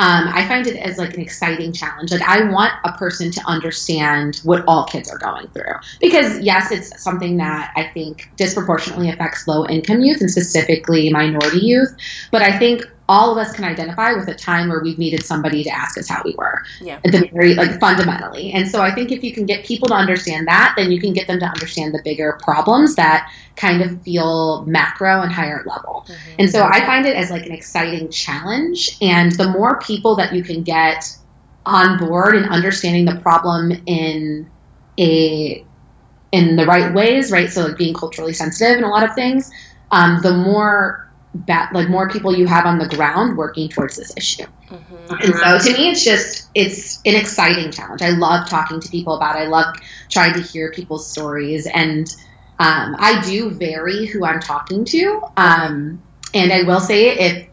um, 0.00 0.30
I 0.32 0.48
find 0.48 0.66
it 0.66 0.78
as 0.78 0.96
like 0.96 1.12
an 1.12 1.20
exciting 1.20 1.74
challenge. 1.74 2.10
Like 2.10 2.22
I 2.22 2.50
want 2.50 2.72
a 2.84 2.92
person 2.92 3.30
to 3.32 3.40
understand 3.46 4.40
what 4.44 4.64
all 4.66 4.86
kids 4.86 5.10
are 5.10 5.18
going 5.18 5.48
through 5.48 5.74
because 6.00 6.40
yes, 6.40 6.72
it's 6.72 7.02
something 7.02 7.36
that 7.36 7.70
I 7.76 7.84
think 7.92 8.30
disproportionately 8.36 9.10
affects 9.10 9.46
low 9.46 9.66
income 9.66 10.00
youth 10.00 10.22
and 10.22 10.30
specifically 10.30 11.10
minority 11.12 11.58
youth. 11.58 11.94
But 12.32 12.40
I 12.40 12.58
think 12.58 12.82
all 13.10 13.32
of 13.32 13.38
us 13.38 13.52
can 13.52 13.64
identify 13.64 14.12
with 14.12 14.28
a 14.28 14.34
time 14.36 14.68
where 14.68 14.80
we've 14.80 14.96
needed 14.96 15.24
somebody 15.24 15.64
to 15.64 15.70
ask 15.70 15.98
us 15.98 16.08
how 16.08 16.22
we 16.24 16.32
were. 16.38 16.62
Yeah. 16.80 17.00
At 17.04 17.10
the 17.10 17.28
very 17.32 17.54
like 17.54 17.80
fundamentally. 17.80 18.52
And 18.52 18.68
so 18.68 18.80
I 18.80 18.94
think 18.94 19.10
if 19.10 19.24
you 19.24 19.34
can 19.34 19.46
get 19.46 19.66
people 19.66 19.88
to 19.88 19.94
understand 19.94 20.46
that, 20.46 20.74
then 20.76 20.92
you 20.92 21.00
can 21.00 21.12
get 21.12 21.26
them 21.26 21.40
to 21.40 21.46
understand 21.46 21.92
the 21.92 22.00
bigger 22.04 22.38
problems 22.40 22.94
that 22.94 23.28
kind 23.56 23.82
of 23.82 24.00
feel 24.02 24.64
macro 24.66 25.22
and 25.22 25.32
higher 25.32 25.64
level. 25.66 26.06
Mm-hmm. 26.06 26.36
And 26.38 26.50
so 26.50 26.62
I 26.62 26.86
find 26.86 27.04
it 27.04 27.16
as 27.16 27.32
like 27.32 27.46
an 27.46 27.52
exciting 27.52 28.10
challenge. 28.10 28.96
And 29.02 29.32
the 29.32 29.48
more 29.48 29.80
people 29.80 30.14
that 30.14 30.32
you 30.32 30.44
can 30.44 30.62
get 30.62 31.04
on 31.66 31.98
board 31.98 32.36
and 32.36 32.48
understanding 32.48 33.06
the 33.06 33.16
problem 33.16 33.72
in 33.86 34.48
a 35.00 35.64
in 36.30 36.54
the 36.54 36.64
right 36.64 36.94
ways, 36.94 37.32
right? 37.32 37.50
So 37.50 37.66
like 37.66 37.76
being 37.76 37.92
culturally 37.92 38.34
sensitive 38.34 38.78
in 38.78 38.84
a 38.84 38.88
lot 38.88 39.02
of 39.02 39.16
things, 39.16 39.50
um, 39.90 40.22
the 40.22 40.32
more 40.32 41.09
bat, 41.34 41.72
like 41.72 41.88
more 41.88 42.08
people 42.08 42.36
you 42.36 42.46
have 42.46 42.66
on 42.66 42.78
the 42.78 42.88
ground 42.88 43.36
working 43.36 43.68
towards 43.68 43.96
this 43.96 44.16
issue. 44.16 44.46
Mm-hmm. 44.68 45.14
And 45.22 45.62
so 45.62 45.70
to 45.70 45.78
me, 45.78 45.90
it's 45.90 46.04
just 46.04 46.48
it's 46.54 47.00
an 47.04 47.14
exciting 47.14 47.70
challenge. 47.70 48.02
I 48.02 48.10
love 48.10 48.48
talking 48.48 48.80
to 48.80 48.88
people 48.88 49.14
about. 49.14 49.36
It. 49.36 49.40
I 49.40 49.46
love 49.46 49.76
trying 50.08 50.34
to 50.34 50.40
hear 50.40 50.72
people's 50.72 51.08
stories, 51.08 51.66
and 51.66 52.08
um, 52.58 52.96
I 52.98 53.22
do 53.24 53.50
vary 53.50 54.06
who 54.06 54.24
I'm 54.24 54.40
talking 54.40 54.84
to. 54.86 55.22
Um, 55.36 56.02
and 56.34 56.52
I 56.52 56.62
will 56.62 56.80
say 56.80 57.10
if 57.10 57.48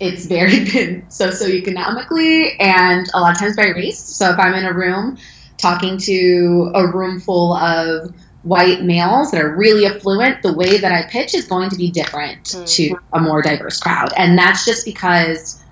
it's 0.00 0.26
very 0.26 0.64
good 0.64 1.04
socioeconomically 1.08 2.56
and 2.60 3.06
a 3.14 3.20
lot 3.20 3.32
of 3.32 3.38
times 3.38 3.56
by 3.56 3.68
race. 3.68 3.98
So 3.98 4.30
if 4.30 4.38
I'm 4.38 4.54
in 4.54 4.64
a 4.64 4.72
room 4.72 5.18
talking 5.56 5.98
to 5.98 6.72
a 6.74 6.86
room 6.90 7.20
full 7.20 7.54
of 7.54 8.14
white 8.44 8.82
males 8.82 9.30
that 9.30 9.40
are 9.40 9.56
really 9.56 9.86
affluent, 9.86 10.42
the 10.42 10.52
way 10.52 10.78
that 10.78 10.92
I 10.92 11.10
pitch 11.10 11.34
is 11.34 11.46
going 11.46 11.70
to 11.70 11.76
be 11.76 11.90
different 11.90 12.44
mm-hmm. 12.44 12.64
to 12.64 12.96
a 13.12 13.20
more 13.20 13.42
diverse 13.42 13.80
crowd. 13.80 14.12
And 14.16 14.38
that's 14.38 14.64
just 14.64 14.84
because, 14.84 15.62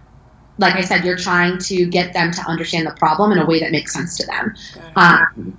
like 0.59 0.75
I 0.75 0.81
said, 0.81 1.05
you're 1.05 1.17
trying 1.19 1.59
to 1.59 1.87
get 1.87 2.15
them 2.15 2.33
to 2.33 2.41
understand 2.43 2.87
the 2.87 2.93
problem 2.93 3.31
in 3.31 3.39
a 3.39 3.47
way 3.47 3.61
that 3.61 3.71
makes 3.71 3.93
sense 3.93 4.17
to 4.17 4.27
them. 4.27 4.55
Um, 4.97 5.59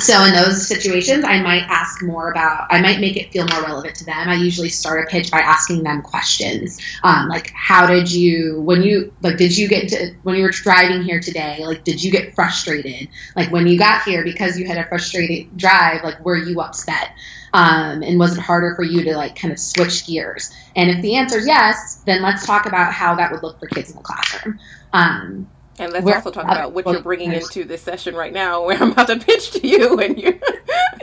so 0.00 0.24
in 0.24 0.32
those 0.32 0.66
situations, 0.66 1.24
I 1.24 1.40
might 1.40 1.62
ask 1.68 2.02
more 2.02 2.30
about. 2.30 2.66
I 2.70 2.80
might 2.80 3.00
make 3.00 3.16
it 3.16 3.30
feel 3.30 3.46
more 3.52 3.62
relevant 3.62 3.94
to 3.96 4.04
them. 4.04 4.28
I 4.28 4.34
usually 4.34 4.68
start 4.68 5.06
a 5.06 5.10
pitch 5.10 5.30
by 5.30 5.38
asking 5.38 5.84
them 5.84 6.02
questions, 6.02 6.80
um, 7.04 7.28
like 7.28 7.52
how 7.54 7.86
did 7.86 8.10
you 8.10 8.60
when 8.62 8.82
you 8.82 9.12
like 9.22 9.36
did 9.36 9.56
you 9.56 9.68
get 9.68 9.88
to 9.90 10.14
when 10.24 10.34
you 10.34 10.42
were 10.42 10.50
driving 10.50 11.02
here 11.02 11.20
today? 11.20 11.64
Like 11.64 11.84
did 11.84 12.02
you 12.02 12.10
get 12.10 12.34
frustrated? 12.34 13.08
Like 13.36 13.52
when 13.52 13.68
you 13.68 13.78
got 13.78 14.02
here 14.02 14.24
because 14.24 14.58
you 14.58 14.66
had 14.66 14.78
a 14.78 14.88
frustrated 14.88 15.56
drive, 15.56 16.02
like 16.02 16.24
were 16.24 16.36
you 16.36 16.60
upset? 16.60 17.10
Um, 17.52 18.02
and 18.02 18.18
was 18.18 18.36
it 18.36 18.40
harder 18.40 18.74
for 18.74 18.82
you 18.82 19.04
to 19.04 19.16
like 19.16 19.36
kind 19.36 19.52
of 19.52 19.60
switch 19.60 20.08
gears? 20.08 20.52
And 20.74 20.90
if 20.90 21.02
the 21.02 21.14
answer 21.14 21.38
is 21.38 21.46
yes, 21.46 22.02
then 22.04 22.20
let's 22.20 22.44
talk 22.44 22.66
about 22.66 22.92
how 22.92 23.14
that 23.14 23.30
would 23.30 23.44
look 23.44 23.60
for 23.60 23.68
kids 23.68 23.90
in 23.90 23.96
the 23.96 24.02
classroom. 24.02 24.58
Um, 24.92 25.48
and 25.78 25.92
let's 25.92 26.04
We're, 26.04 26.14
also 26.14 26.30
talk 26.30 26.44
about 26.44 26.72
what 26.72 26.86
you're 26.86 27.02
bringing 27.02 27.32
into 27.32 27.64
this 27.64 27.82
session 27.82 28.14
right 28.14 28.32
now, 28.32 28.64
where 28.66 28.76
I'm 28.80 28.92
about 28.92 29.08
to 29.08 29.18
pitch 29.18 29.50
to 29.52 29.66
you, 29.66 29.98
and 29.98 30.18
you're 30.18 30.34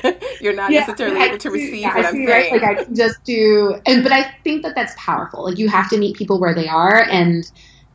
you're 0.41 0.53
not 0.53 0.71
yeah, 0.71 0.81
necessarily 0.81 1.21
able 1.21 1.37
to 1.37 1.49
receive 1.49 1.81
yeah, 1.81 1.95
what 1.95 2.05
I'm 2.05 2.25
saying. 2.25 2.53
Like 2.53 2.63
I 2.63 2.83
can 2.83 2.95
just 2.95 3.23
do, 3.23 3.79
and 3.85 4.03
but 4.03 4.11
I 4.11 4.33
think 4.43 4.63
that 4.63 4.75
that's 4.75 4.93
powerful. 4.97 5.45
Like 5.45 5.57
you 5.57 5.67
have 5.69 5.89
to 5.89 5.97
meet 5.97 6.15
people 6.15 6.39
where 6.39 6.55
they 6.55 6.67
are, 6.67 7.03
and 7.09 7.49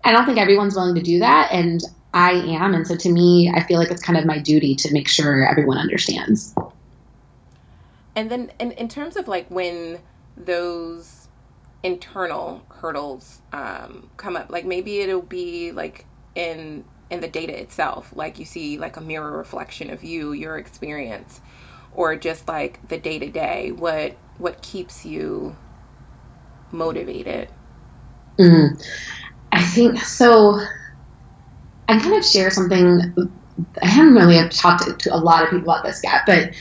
I 0.04 0.12
don't 0.12 0.26
think 0.26 0.38
everyone's 0.38 0.74
willing 0.74 0.94
to 0.96 1.02
do 1.02 1.20
that, 1.20 1.50
and 1.52 1.80
I 2.12 2.32
am, 2.32 2.74
and 2.74 2.86
so 2.86 2.96
to 2.96 3.12
me, 3.12 3.52
I 3.54 3.62
feel 3.62 3.78
like 3.78 3.90
it's 3.90 4.02
kind 4.02 4.18
of 4.18 4.24
my 4.24 4.38
duty 4.38 4.74
to 4.76 4.92
make 4.92 5.08
sure 5.08 5.46
everyone 5.46 5.78
understands. 5.78 6.54
And 8.14 8.30
then, 8.30 8.50
in, 8.58 8.72
in 8.72 8.88
terms 8.88 9.16
of 9.16 9.28
like 9.28 9.46
when 9.50 9.98
those 10.36 11.28
internal 11.82 12.62
hurdles 12.68 13.40
um, 13.52 14.08
come 14.16 14.36
up, 14.36 14.50
like 14.50 14.64
maybe 14.64 15.00
it'll 15.00 15.22
be 15.22 15.72
like 15.72 16.06
in 16.36 16.84
in 17.10 17.20
the 17.20 17.28
data 17.28 17.58
itself 17.58 18.12
like 18.14 18.38
you 18.38 18.44
see 18.44 18.78
like 18.78 18.96
a 18.96 19.00
mirror 19.00 19.36
reflection 19.36 19.90
of 19.90 20.04
you 20.04 20.32
your 20.32 20.58
experience 20.58 21.40
or 21.94 22.14
just 22.16 22.46
like 22.46 22.86
the 22.88 22.98
day 22.98 23.18
to 23.18 23.28
day 23.28 23.72
what 23.72 24.16
what 24.38 24.60
keeps 24.62 25.04
you 25.04 25.56
motivated 26.72 27.48
mm. 28.38 28.80
I 29.56 29.62
think 29.62 29.98
so. 30.00 30.60
I 31.88 31.98
kind 31.98 32.14
of 32.14 32.24
share 32.24 32.50
something. 32.50 33.14
I 33.80 33.86
haven't 33.86 34.14
really 34.14 34.48
talked 34.50 34.84
to, 34.84 34.92
to 34.94 35.14
a 35.14 35.16
lot 35.16 35.42
of 35.42 35.50
people 35.50 35.70
about 35.70 35.84
this 35.84 36.02
yet, 36.04 36.22
but 36.26 36.54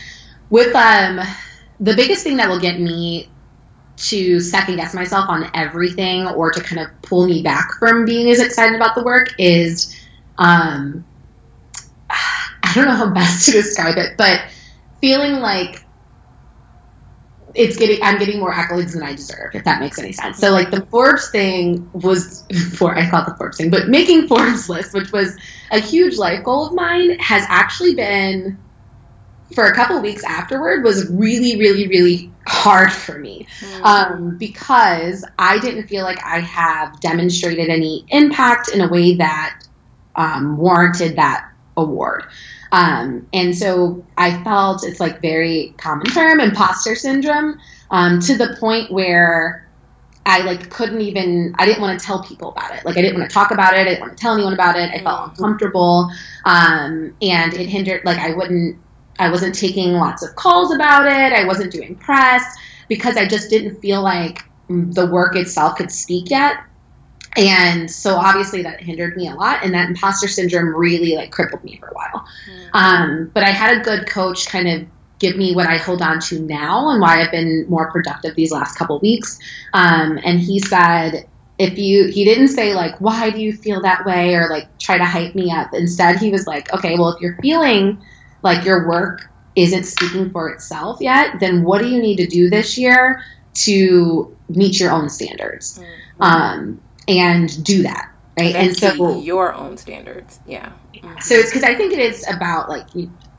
with 0.50 0.74
um, 0.76 1.20
the 1.82 1.94
biggest 1.94 2.24
thing 2.24 2.38
that 2.38 2.48
will 2.48 2.60
get 2.60 2.80
me 2.80 3.30
to 3.98 4.40
second 4.40 4.76
guess 4.76 4.94
myself 4.94 5.30
on 5.30 5.50
everything 5.54 6.28
or 6.28 6.52
to 6.52 6.62
kind 6.62 6.82
of 6.82 7.02
pull 7.02 7.26
me 7.26 7.42
back 7.42 7.70
from 7.80 8.06
being 8.06 8.30
as 8.30 8.40
excited 8.40 8.76
about 8.76 8.96
the 8.96 9.04
work 9.04 9.34
is 9.38 9.96
um, 10.38 11.06
I 12.10 12.72
don't 12.74 12.86
know 12.86 12.92
how 12.96 13.10
best 13.10 13.46
to 13.46 13.52
describe 13.52 13.98
it, 13.98 14.18
but 14.18 14.42
feeling 15.00 15.34
like 15.34 15.86
it's 17.54 17.78
getting 17.78 18.02
I'm 18.04 18.20
getting 18.20 18.40
more 18.40 18.54
accolades 18.54 18.94
than 18.94 19.04
I 19.04 19.16
deserve, 19.16 19.56
if 19.56 19.64
that 19.64 19.80
makes 19.80 19.98
any 19.98 20.12
sense. 20.12 20.38
So 20.40 20.52
like 20.52 20.72
the 20.72 20.86
Forbes 20.88 21.32
thing 21.32 21.90
was 21.94 22.44
for 22.78 22.98
I 22.98 23.10
call 23.10 23.22
it 23.22 23.28
the 23.28 23.36
Forbes 23.36 23.58
thing, 23.58 23.70
but 23.70 23.88
making 23.88 24.28
Forbes 24.28 24.70
list, 24.70 24.94
which 24.94 25.12
was 25.12 25.38
a 25.72 25.80
huge 25.80 26.18
life 26.18 26.44
goal 26.44 26.68
of 26.68 26.74
mine, 26.74 27.18
has 27.20 27.46
actually 27.48 27.96
been 27.96 28.58
for 29.54 29.66
a 29.66 29.76
couple 29.76 30.02
weeks 30.02 30.24
afterward 30.24 30.84
was 30.84 31.10
really, 31.10 31.58
really, 31.58 31.88
really 31.88 32.32
hard 32.48 32.92
for 32.92 33.18
me 33.18 33.48
mm. 33.60 33.82
um, 33.82 34.38
because 34.38 35.26
I 35.40 35.60
didn't 35.60 35.88
feel 35.88 36.04
like 36.04 36.24
I 36.24 36.40
have 36.40 37.00
demonstrated 37.00 37.70
any 37.70 38.06
impact 38.10 38.70
in 38.70 38.82
a 38.82 38.88
way 38.88 39.16
that 39.16 39.64
um, 40.16 40.58
warranted 40.58 41.16
that 41.18 41.50
award. 41.78 42.26
Um, 42.72 43.28
and 43.34 43.56
so 43.56 44.06
I 44.18 44.44
felt 44.44 44.86
it's 44.86 45.00
like 45.00 45.22
very 45.22 45.74
common 45.78 46.08
term, 46.08 46.40
imposter 46.40 46.96
syndrome, 46.96 47.60
um, 47.92 48.20
to 48.22 48.38
the 48.38 48.58
point 48.60 48.92
where 48.92 49.66
I 50.26 50.40
like 50.40 50.70
couldn't 50.72 51.02
even 51.02 51.56
I 51.60 51.66
didn't 51.66 51.82
want 51.82 52.00
to 52.00 52.06
tell 52.06 52.24
people 52.24 52.50
about 52.50 52.76
it. 52.76 52.84
Like 52.84 52.98
I 52.98 53.02
didn't 53.02 53.20
want 53.20 53.30
to 53.30 53.34
talk 53.34 53.52
about 53.52 53.74
it. 53.76 53.82
I 53.82 53.84
didn't 53.84 54.02
want 54.02 54.18
to 54.18 54.22
tell 54.22 54.34
anyone 54.34 54.54
about 54.54 54.76
it. 54.76 54.92
I 54.92 55.04
felt 55.04 55.20
mm. 55.20 55.30
uncomfortable, 55.30 56.10
um, 56.46 57.16
and 57.22 57.54
it 57.54 57.68
hindered. 57.68 58.04
Like 58.06 58.18
I 58.18 58.34
wouldn't. 58.34 58.78
I 59.20 59.30
wasn't 59.30 59.56
taking 59.56 59.94
lots 59.94 60.24
of 60.24 60.36
calls 60.36 60.74
about 60.74 61.06
it. 61.06 61.34
I 61.34 61.46
wasn't 61.46 61.72
doing 61.72 61.96
press 61.96 62.44
because 62.88 63.18
I 63.18 63.28
just 63.28 63.50
didn't 63.50 63.80
feel 63.82 64.02
like 64.02 64.44
the 64.68 65.08
work 65.08 65.36
itself 65.36 65.78
could 65.78 65.92
speak 65.92 66.30
yet. 66.30 66.58
And 67.38 67.92
so 67.92 68.16
obviously 68.16 68.62
that 68.64 68.82
hindered 68.82 69.18
me 69.18 69.28
a 69.28 69.36
lot, 69.36 69.64
and 69.64 69.74
that 69.74 69.90
imposter 69.90 70.28
syndrome 70.28 70.74
really 70.74 71.16
like 71.16 71.32
crippled 71.32 71.64
me 71.64 71.78
for 71.78 71.88
a 71.88 71.94
while. 71.94 72.26
Mm. 72.50 72.70
Um, 72.74 73.32
but 73.34 73.44
I 73.44 73.50
had 73.50 73.78
a 73.78 73.82
good 73.82 74.08
coach 74.08 74.48
kind 74.48 74.68
of 74.70 74.88
give 75.20 75.36
me 75.38 75.54
what 75.54 75.68
I 75.68 75.78
hold 75.78 76.02
on 76.02 76.20
to 76.20 76.40
now 76.40 76.90
and 76.90 77.02
why 77.02 77.22
I've 77.22 77.32
been 77.32 77.66
more 77.70 77.92
productive 77.92 78.36
these 78.36 78.52
last 78.52 78.78
couple 78.78 79.00
weeks. 79.00 79.40
Um, 79.74 80.20
and 80.24 80.40
he 80.40 80.60
said, 80.60 81.28
if 81.58 81.78
you, 81.78 82.08
he 82.08 82.26
didn't 82.26 82.50
say 82.50 82.74
like, 82.74 83.00
why 83.00 83.30
do 83.30 83.42
you 83.42 83.54
feel 83.54 83.82
that 83.82 84.06
way 84.06 84.36
or 84.36 84.50
like 84.50 84.78
try 84.78 84.98
to 84.98 85.06
hype 85.06 85.34
me 85.36 85.52
up. 85.52 85.74
Instead, 85.74 86.18
he 86.18 86.32
was 86.32 86.48
like, 86.48 86.74
okay, 86.74 86.98
well, 86.98 87.10
if 87.10 87.22
you're 87.22 87.38
feeling 87.42 88.02
like 88.46 88.64
your 88.64 88.88
work 88.88 89.30
isn't 89.58 89.84
speaking 89.84 90.32
for 90.32 90.50
itself 90.50 91.02
yet, 91.02 91.42
then 91.42 91.64
what 91.64 91.82
do 91.82 91.90
you 91.90 92.02
need 92.02 92.18
to 92.18 92.28
do 92.28 92.50
this 92.50 92.78
year 92.78 93.22
to 93.66 94.38
meet 94.48 94.80
your 94.80 94.92
own 94.92 95.10
standards? 95.10 95.80
Mm-hmm. 95.80 96.24
Um, 96.24 96.82
and 97.08 97.64
do 97.64 97.84
that 97.84 98.12
right 98.38 98.56
and, 98.56 98.68
and 98.68 98.78
so 98.78 99.20
your 99.20 99.54
own 99.54 99.78
standards 99.78 100.40
yeah 100.46 100.72
mm-hmm. 100.94 101.20
so 101.20 101.36
it's 101.36 101.50
because 101.50 101.64
i 101.64 101.76
think 101.76 101.94
it 101.94 102.00
is 102.00 102.26
about 102.30 102.70
like 102.70 102.88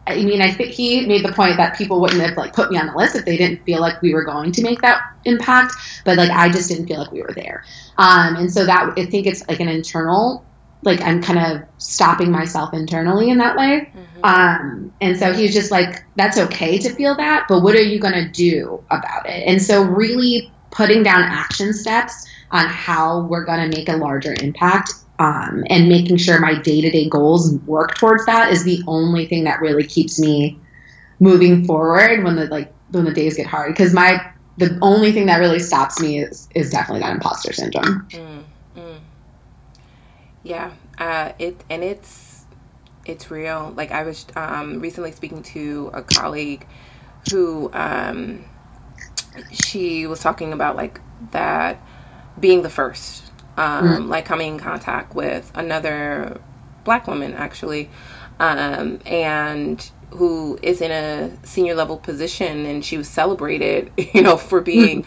i 0.06 0.16
mean 0.16 0.40
i 0.40 0.50
think 0.50 0.70
he 0.70 1.06
made 1.06 1.24
the 1.24 1.32
point 1.32 1.56
that 1.56 1.76
people 1.76 2.00
wouldn't 2.00 2.22
have 2.22 2.36
like 2.36 2.52
put 2.52 2.70
me 2.70 2.78
on 2.78 2.86
the 2.86 2.94
list 2.94 3.14
if 3.16 3.24
they 3.24 3.36
didn't 3.36 3.62
feel 3.64 3.80
like 3.80 4.00
we 4.02 4.14
were 4.14 4.24
going 4.24 4.52
to 4.52 4.62
make 4.62 4.80
that 4.80 5.02
impact 5.24 5.74
but 6.04 6.16
like 6.16 6.30
i 6.30 6.48
just 6.48 6.68
didn't 6.68 6.86
feel 6.86 6.98
like 6.98 7.12
we 7.12 7.22
were 7.22 7.34
there 7.34 7.64
um, 7.98 8.36
and 8.36 8.52
so 8.52 8.64
that 8.64 8.92
i 8.96 9.04
think 9.04 9.26
it's 9.26 9.46
like 9.48 9.60
an 9.60 9.68
internal 9.68 10.45
like 10.86 11.00
i'm 11.02 11.22
kind 11.22 11.38
of 11.38 11.68
stopping 11.78 12.30
myself 12.30 12.72
internally 12.72 13.28
in 13.30 13.38
that 13.38 13.56
way 13.56 13.90
mm-hmm. 13.94 14.24
um, 14.24 14.92
and 15.00 15.18
so 15.18 15.32
he's 15.32 15.52
just 15.52 15.70
like 15.70 16.04
that's 16.16 16.38
okay 16.38 16.78
to 16.78 16.88
feel 16.94 17.14
that 17.16 17.44
but 17.48 17.62
what 17.62 17.74
are 17.74 17.82
you 17.82 17.98
going 17.98 18.14
to 18.14 18.28
do 18.30 18.82
about 18.90 19.26
it 19.26 19.42
and 19.46 19.60
so 19.60 19.82
really 19.82 20.50
putting 20.70 21.02
down 21.02 21.22
action 21.22 21.72
steps 21.72 22.26
on 22.50 22.66
how 22.66 23.22
we're 23.22 23.44
going 23.44 23.70
to 23.70 23.76
make 23.76 23.88
a 23.88 23.96
larger 23.96 24.34
impact 24.40 24.92
um, 25.18 25.64
and 25.70 25.88
making 25.88 26.18
sure 26.18 26.38
my 26.38 26.58
day-to-day 26.60 27.08
goals 27.08 27.54
work 27.60 27.94
towards 27.96 28.26
that 28.26 28.52
is 28.52 28.64
the 28.64 28.82
only 28.86 29.26
thing 29.26 29.44
that 29.44 29.60
really 29.60 29.84
keeps 29.84 30.20
me 30.20 30.58
moving 31.18 31.64
forward 31.64 32.22
when 32.22 32.36
the 32.36 32.46
like 32.46 32.72
when 32.90 33.04
the 33.04 33.12
days 33.12 33.36
get 33.36 33.46
hard 33.46 33.72
because 33.72 33.92
my 33.92 34.20
the 34.58 34.78
only 34.82 35.12
thing 35.12 35.26
that 35.26 35.38
really 35.38 35.58
stops 35.58 36.00
me 36.00 36.20
is 36.20 36.48
is 36.54 36.70
definitely 36.70 37.00
that 37.00 37.14
imposter 37.14 37.52
syndrome 37.52 38.06
mm. 38.10 38.44
Yeah 40.46 40.70
uh, 40.98 41.32
it 41.38 41.62
and 41.68 41.82
it's 41.82 42.44
it's 43.04 43.30
real. 43.30 43.72
Like 43.76 43.90
i 43.92 44.02
was 44.02 44.26
um, 44.34 44.80
recently 44.80 45.12
speaking 45.12 45.42
to 45.54 45.90
a 45.92 46.02
colleague 46.02 46.66
who 47.30 47.70
um, 47.72 48.44
she 49.52 50.06
was 50.06 50.20
talking 50.20 50.52
about 50.52 50.76
like 50.76 51.00
that 51.32 51.80
being 52.38 52.62
the 52.62 52.70
first, 52.70 53.30
um, 53.56 53.84
mm 53.86 54.08
like 54.08 54.24
coming 54.24 54.54
in 54.54 54.58
contact 54.58 55.14
with 55.14 55.50
another 55.54 56.40
black 56.84 57.06
woman 57.06 57.34
actually, 57.34 57.90
um, 58.38 59.00
and 59.06 59.90
who 60.10 60.58
is 60.62 60.80
in 60.80 60.92
a 60.92 61.46
senior 61.46 61.74
level 61.74 61.96
position, 61.96 62.66
and 62.66 62.84
she 62.84 62.96
was 62.96 63.08
celebrated, 63.08 63.90
you 64.14 64.22
know, 64.22 64.36
for 64.36 64.60
being 64.60 65.04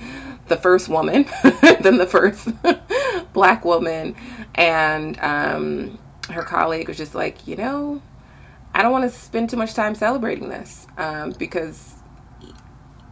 the 0.50 0.58
first 0.58 0.90
woman, 0.90 1.26
then 1.82 1.98
the 1.98 2.08
first 2.08 2.50
black 3.34 3.64
woman, 3.66 4.16
and 4.56 5.20
um, 5.20 6.00
her 6.30 6.44
colleague 6.44 6.88
was 6.88 6.98
just 6.98 7.16
like, 7.16 7.48
you 7.48 7.56
know, 7.56 8.02
I 8.74 8.82
don't 8.82 8.92
want 8.92 9.12
to 9.12 9.18
spend 9.18 9.50
too 9.50 9.58
much 9.58 9.74
time 9.74 9.96
celebrating 9.96 10.50
this 10.50 10.88
um, 10.98 11.32
because 11.32 11.96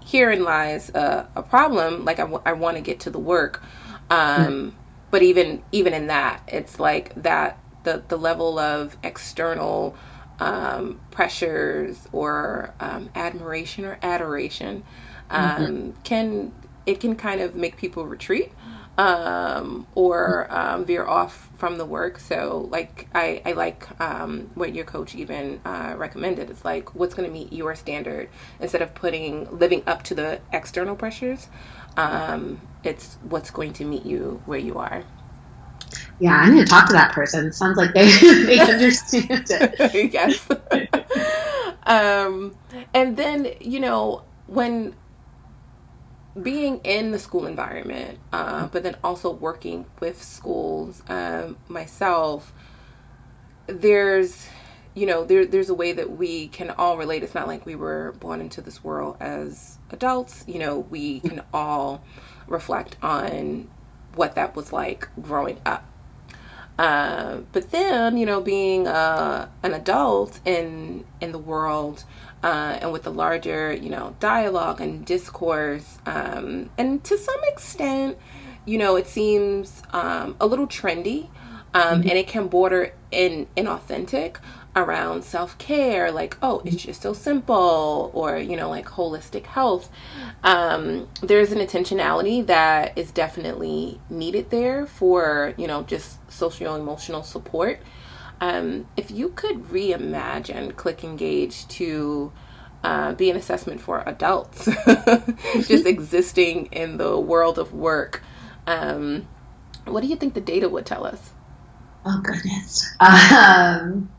herein 0.05 0.43
lies 0.43 0.89
a, 0.89 1.27
a 1.35 1.43
problem. 1.43 2.05
Like 2.05 2.19
I, 2.19 2.23
w- 2.23 2.41
I 2.45 2.53
want 2.53 2.77
to 2.77 2.81
get 2.81 3.01
to 3.01 3.09
the 3.09 3.19
work, 3.19 3.63
um, 4.09 4.75
but 5.11 5.21
even 5.23 5.63
even 5.71 5.93
in 5.93 6.07
that, 6.07 6.41
it's 6.47 6.79
like 6.79 7.13
that 7.23 7.59
the 7.83 8.03
the 8.07 8.17
level 8.17 8.59
of 8.59 8.95
external 9.03 9.95
um, 10.39 10.99
pressures 11.11 12.07
or 12.11 12.73
um, 12.79 13.09
admiration 13.15 13.85
or 13.85 13.97
adoration 14.01 14.83
um, 15.29 15.43
mm-hmm. 15.43 16.01
can 16.03 16.51
it 16.87 16.99
can 16.99 17.15
kind 17.15 17.41
of 17.41 17.53
make 17.53 17.77
people 17.77 18.07
retreat 18.07 18.51
um, 18.97 19.85
or 19.93 20.47
um, 20.49 20.85
veer 20.85 21.05
off 21.05 21.49
from 21.57 21.77
the 21.77 21.85
work. 21.85 22.19
So, 22.19 22.67
like, 22.71 23.07
I, 23.13 23.41
I 23.45 23.51
like 23.51 23.87
um, 24.01 24.49
what 24.55 24.73
your 24.73 24.85
coach 24.85 25.13
even 25.13 25.59
uh, 25.65 25.93
recommended. 25.97 26.49
It's 26.49 26.65
like, 26.65 26.95
what's 26.95 27.13
going 27.13 27.27
to 27.27 27.33
meet 27.33 27.53
your 27.53 27.75
standard 27.75 28.29
instead 28.59 28.81
of 28.81 28.95
putting 28.95 29.59
living 29.59 29.83
up 29.85 30.03
to 30.03 30.15
the 30.15 30.39
external 30.51 30.95
pressures. 30.95 31.47
Um, 31.95 32.61
it's 32.83 33.17
what's 33.29 33.51
going 33.51 33.73
to 33.73 33.85
meet 33.85 34.05
you 34.05 34.41
where 34.45 34.59
you 34.59 34.77
are. 34.77 35.03
Yeah, 36.19 36.35
I 36.35 36.49
need 36.49 36.61
to 36.61 36.65
talk 36.65 36.87
to 36.87 36.93
that 36.93 37.11
person. 37.11 37.51
Sounds 37.53 37.77
like 37.77 37.93
they 37.93 38.09
they 38.45 38.59
understand 38.73 39.45
it. 39.49 40.13
yes. 40.13 40.47
um, 41.83 42.55
and 42.93 43.17
then 43.17 43.53
you 43.59 43.79
know 43.79 44.23
when 44.47 44.95
being 46.41 46.79
in 46.83 47.11
the 47.11 47.19
school 47.19 47.45
environment, 47.45 48.19
uh, 48.31 48.67
but 48.67 48.83
then 48.83 48.95
also 49.03 49.31
working 49.31 49.85
with 49.99 50.21
schools 50.21 51.01
um, 51.07 51.57
myself, 51.67 52.53
there's 53.67 54.47
you 54.93 55.05
know 55.05 55.23
there, 55.23 55.45
there's 55.45 55.69
a 55.69 55.73
way 55.73 55.91
that 55.93 56.17
we 56.17 56.47
can 56.47 56.71
all 56.71 56.97
relate. 56.97 57.23
It's 57.23 57.35
not 57.35 57.47
like 57.47 57.65
we 57.65 57.75
were 57.75 58.13
born 58.19 58.41
into 58.41 58.61
this 58.61 58.83
world 58.83 59.17
as 59.19 59.77
adults. 59.91 60.43
You 60.47 60.59
know, 60.59 60.79
we 60.79 61.19
can 61.21 61.41
all 61.53 62.03
reflect 62.47 62.97
on 63.01 63.69
what 64.15 64.35
that 64.35 64.55
was 64.55 64.73
like 64.73 65.07
growing 65.21 65.59
up. 65.65 65.85
Uh, 66.77 67.37
but 67.53 67.71
then, 67.71 68.17
you 68.17 68.25
know, 68.25 68.39
being 68.39 68.87
uh, 68.87 69.47
an 69.63 69.73
adult 69.73 70.39
in 70.45 71.03
in 71.21 71.31
the 71.31 71.39
world 71.39 72.03
uh, 72.43 72.77
and 72.81 72.91
with 72.91 73.03
the 73.03 73.11
larger, 73.11 73.73
you 73.73 73.89
know, 73.89 74.15
dialogue 74.19 74.79
and 74.79 75.05
discourse, 75.05 75.97
um, 76.05 76.69
and 76.77 77.03
to 77.03 77.17
some 77.17 77.39
extent, 77.45 78.17
you 78.65 78.77
know, 78.77 78.95
it 78.95 79.07
seems 79.07 79.81
um, 79.91 80.35
a 80.39 80.45
little 80.45 80.67
trendy, 80.67 81.29
um, 81.73 82.01
mm-hmm. 82.01 82.09
and 82.09 82.11
it 82.11 82.27
can 82.27 82.47
border 82.47 82.93
in 83.09 83.47
inauthentic 83.57 84.37
around 84.77 85.23
self 85.23 85.57
care, 85.57 86.11
like, 86.11 86.37
oh, 86.41 86.61
it's 86.65 86.83
just 86.83 87.01
so 87.01 87.13
simple, 87.13 88.11
or, 88.13 88.37
you 88.37 88.55
know, 88.57 88.69
like 88.69 88.87
holistic 88.87 89.45
health. 89.45 89.89
Um, 90.43 91.09
there's 91.21 91.51
an 91.51 91.59
intentionality 91.59 92.45
that 92.47 92.97
is 92.97 93.11
definitely 93.11 94.01
needed 94.09 94.49
there 94.51 94.85
for, 94.87 95.53
you 95.57 95.67
know, 95.67 95.83
just 95.83 96.19
social 96.31 96.75
emotional 96.75 97.23
support. 97.23 97.81
Um, 98.41 98.87
if 98.97 99.11
you 99.11 99.29
could 99.29 99.63
reimagine 99.65 100.75
Click 100.75 101.03
Engage 101.03 101.67
to 101.69 102.33
uh, 102.83 103.13
be 103.13 103.29
an 103.31 103.37
assessment 103.37 103.81
for 103.81 104.03
adults, 104.07 104.65
just 105.67 105.85
existing 105.87 106.67
in 106.67 106.97
the 106.97 107.19
world 107.19 107.59
of 107.59 107.73
work, 107.73 108.23
um, 108.67 109.27
What 109.85 110.01
do 110.01 110.07
you 110.07 110.15
think 110.17 110.33
the 110.35 110.41
data 110.41 110.69
would 110.69 110.85
tell 110.85 111.05
us? 111.05 111.33
Oh 112.05 112.21
goodness. 112.23 112.95
Um, 112.99 114.09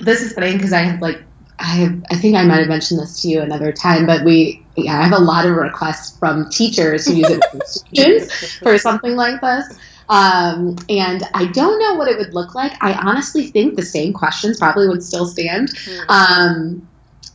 this 0.00 0.22
is 0.22 0.32
funny 0.32 0.52
because 0.54 0.72
I 0.72 0.80
have 0.80 1.00
like 1.00 1.22
I 1.58 1.64
have, 1.64 2.02
I 2.10 2.16
think 2.16 2.36
I 2.36 2.44
might 2.44 2.60
have 2.60 2.68
mentioned 2.68 3.00
this 3.00 3.20
to 3.22 3.28
you 3.28 3.40
another 3.40 3.72
time, 3.72 4.06
but 4.06 4.24
we 4.24 4.64
yeah 4.76 4.98
I 4.98 5.02
have 5.02 5.12
a 5.12 5.22
lot 5.22 5.46
of 5.46 5.54
requests 5.56 6.16
from 6.18 6.48
teachers 6.50 7.06
who 7.06 7.14
use 7.14 7.30
it 7.30 7.44
for 7.50 7.60
students 7.66 8.54
for 8.58 8.78
something 8.78 9.16
like 9.16 9.40
this. 9.40 9.78
Um, 10.08 10.76
and 10.88 11.22
I 11.34 11.46
don't 11.46 11.78
know 11.78 11.94
what 11.94 12.08
it 12.08 12.18
would 12.18 12.34
look 12.34 12.56
like. 12.56 12.72
I 12.80 12.94
honestly 12.94 13.46
think 13.46 13.76
the 13.76 13.82
same 13.82 14.12
questions 14.12 14.58
probably 14.58 14.88
would 14.88 15.04
still 15.04 15.24
stand. 15.24 15.68
Mm-hmm. 15.68 16.10
Um, 16.10 16.88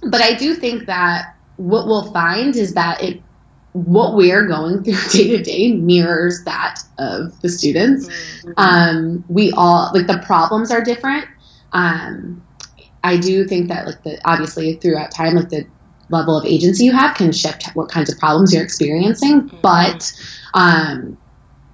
but 0.09 0.21
I 0.21 0.33
do 0.33 0.53
think 0.55 0.85
that 0.87 1.35
what 1.55 1.87
we'll 1.87 2.11
find 2.11 2.55
is 2.57 2.73
that 2.73 3.01
it 3.01 3.21
what 3.71 4.15
we're 4.15 4.45
going 4.47 4.83
through 4.83 4.93
day 5.11 5.37
to 5.37 5.43
day 5.43 5.73
mirrors 5.73 6.43
that 6.43 6.81
of 6.97 7.39
the 7.41 7.49
students. 7.49 8.07
Mm-hmm. 8.07 8.51
Um, 8.57 9.23
we 9.29 9.51
all 9.51 9.91
like 9.93 10.07
the 10.07 10.21
problems 10.25 10.71
are 10.71 10.83
different. 10.83 11.25
Um, 11.75 12.41
I 13.03 13.17
do 13.17 13.45
think 13.45 13.67
that 13.67 13.85
like 13.85 14.01
the 14.03 14.19
obviously 14.25 14.75
throughout 14.77 15.11
time, 15.11 15.35
like 15.35 15.49
the 15.49 15.67
level 16.09 16.37
of 16.37 16.45
agency 16.45 16.85
you 16.85 16.93
have 16.93 17.15
can 17.15 17.31
shift 17.31 17.67
what 17.75 17.89
kinds 17.89 18.11
of 18.11 18.17
problems 18.17 18.53
you're 18.53 18.63
experiencing. 18.63 19.41
Mm-hmm. 19.41 19.57
But 19.61 20.11
um, 20.53 21.17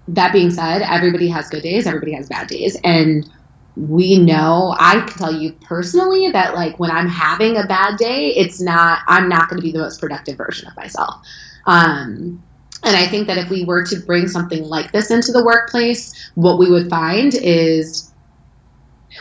that 0.09 0.33
being 0.33 0.49
said, 0.49 0.81
everybody 0.81 1.29
has 1.29 1.49
good 1.49 1.63
days, 1.63 1.87
everybody 1.87 2.13
has 2.13 2.27
bad 2.27 2.47
days, 2.47 2.77
and 2.83 3.29
we 3.77 4.19
know 4.19 4.75
I 4.77 4.99
can 5.01 5.17
tell 5.17 5.33
you 5.33 5.53
personally 5.53 6.29
that 6.31 6.55
like 6.55 6.79
when 6.79 6.91
I'm 6.91 7.07
having 7.07 7.55
a 7.55 7.65
bad 7.65 7.97
day, 7.97 8.29
it's 8.29 8.59
not 8.59 8.99
I'm 9.07 9.29
not 9.29 9.49
going 9.49 9.61
to 9.61 9.63
be 9.63 9.71
the 9.71 9.79
most 9.79 10.01
productive 10.01 10.37
version 10.37 10.67
of 10.67 10.75
myself. 10.75 11.23
Um, 11.67 12.43
and 12.83 12.95
I 12.95 13.05
think 13.07 13.27
that 13.27 13.37
if 13.37 13.49
we 13.49 13.63
were 13.63 13.85
to 13.85 13.99
bring 13.99 14.27
something 14.27 14.63
like 14.63 14.91
this 14.91 15.11
into 15.11 15.31
the 15.31 15.45
workplace, 15.45 16.31
what 16.33 16.57
we 16.57 16.69
would 16.69 16.89
find 16.89 17.35
is 17.35 18.10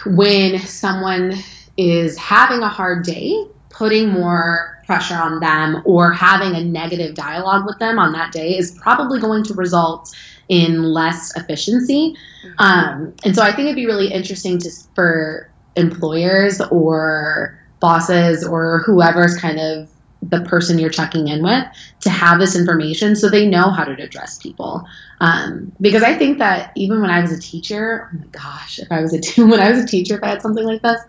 when 0.07 0.59
someone 0.61 1.35
is 1.77 2.17
having 2.19 2.63
a 2.63 2.69
hard 2.69 3.05
day, 3.05 3.47
putting 3.71 4.09
more 4.09 4.79
pressure 4.87 5.15
on 5.15 5.41
them 5.41 5.83
or 5.85 6.13
having 6.13 6.55
a 6.55 6.65
negative 6.65 7.15
dialogue 7.15 7.65
with 7.65 7.79
them 7.79 7.99
on 7.99 8.13
that 8.13 8.33
day 8.33 8.59
is 8.59 8.73
probably 8.73 9.21
going 9.21 9.45
to 9.45 9.55
result 9.55 10.15
in 10.49 10.83
less 10.83 11.35
efficiency. 11.37 12.17
Mm-hmm. 12.45 12.63
Um, 12.63 13.15
and 13.25 13.35
so 13.35 13.43
I 13.43 13.53
think 13.53 13.67
it'd 13.67 13.77
be 13.77 13.87
really 13.87 14.13
interesting 14.13 14.59
to 14.59 14.71
for 14.95 15.49
employers 15.77 16.61
or 16.73 17.59
bosses 17.79 18.45
or 18.45 18.83
whoever's 18.85 19.39
kind 19.39 19.61
of 19.61 19.89
the 20.23 20.43
person 20.43 20.79
you're 20.79 20.91
checking 20.91 21.29
in 21.29 21.43
with 21.43 21.65
to 22.01 22.11
have 22.11 22.39
this 22.39 22.55
information 22.55 23.17
so 23.17 23.29
they 23.29 23.47
know 23.47 23.71
how 23.71 23.85
to 23.85 23.93
address 24.03 24.39
people. 24.39 24.87
Um, 25.21 25.73
because 25.81 26.03
I 26.03 26.15
think 26.15 26.39
that 26.39 26.73
even 26.77 27.01
when 27.01 27.11
I 27.11 27.21
was 27.21 27.33
a 27.33 27.41
teacher, 27.41 28.09
oh 28.13 28.19
my 28.19 28.27
gosh, 28.27 28.79
if 28.79 28.91
I 28.91 29.01
was 29.01 29.15
a 29.15 29.43
when 29.47 29.61
I 29.61 29.71
was 29.71 29.85
a 29.85 29.87
teacher, 29.87 30.17
if 30.17 30.23
I 30.23 30.29
had 30.29 30.43
something 30.43 30.65
like 30.65 30.83
this, 30.83 31.01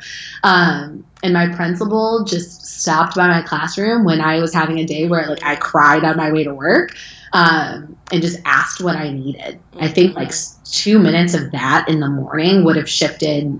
um, 0.43 1.05
and 1.23 1.33
my 1.33 1.53
principal 1.53 2.23
just 2.25 2.65
stopped 2.65 3.15
by 3.15 3.27
my 3.27 3.41
classroom 3.41 4.05
when 4.05 4.21
I 4.21 4.39
was 4.39 4.53
having 4.53 4.79
a 4.79 4.85
day 4.85 5.07
where 5.07 5.27
like 5.27 5.43
I 5.43 5.55
cried 5.55 6.03
on 6.03 6.17
my 6.17 6.31
way 6.31 6.43
to 6.43 6.53
work. 6.53 6.95
Um, 7.33 7.95
and 8.11 8.21
just 8.21 8.41
asked 8.43 8.81
what 8.81 8.97
I 8.97 9.09
needed. 9.09 9.57
I 9.79 9.87
think 9.87 10.17
like 10.17 10.33
two 10.65 10.99
minutes 10.99 11.33
of 11.33 11.51
that 11.51 11.87
in 11.87 12.01
the 12.01 12.09
morning 12.09 12.65
would 12.65 12.75
have 12.75 12.89
shifted 12.89 13.57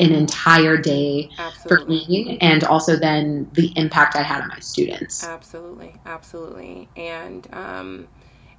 an 0.00 0.12
entire 0.12 0.76
day 0.76 1.30
absolutely. 1.38 2.04
for 2.04 2.10
me 2.10 2.38
and 2.40 2.64
also 2.64 2.96
then 2.96 3.48
the 3.52 3.72
impact 3.76 4.16
I 4.16 4.22
had 4.22 4.42
on 4.42 4.48
my 4.48 4.58
students. 4.60 5.24
Absolutely. 5.24 5.94
Absolutely. 6.06 6.88
And 6.96 7.46
um, 7.52 8.08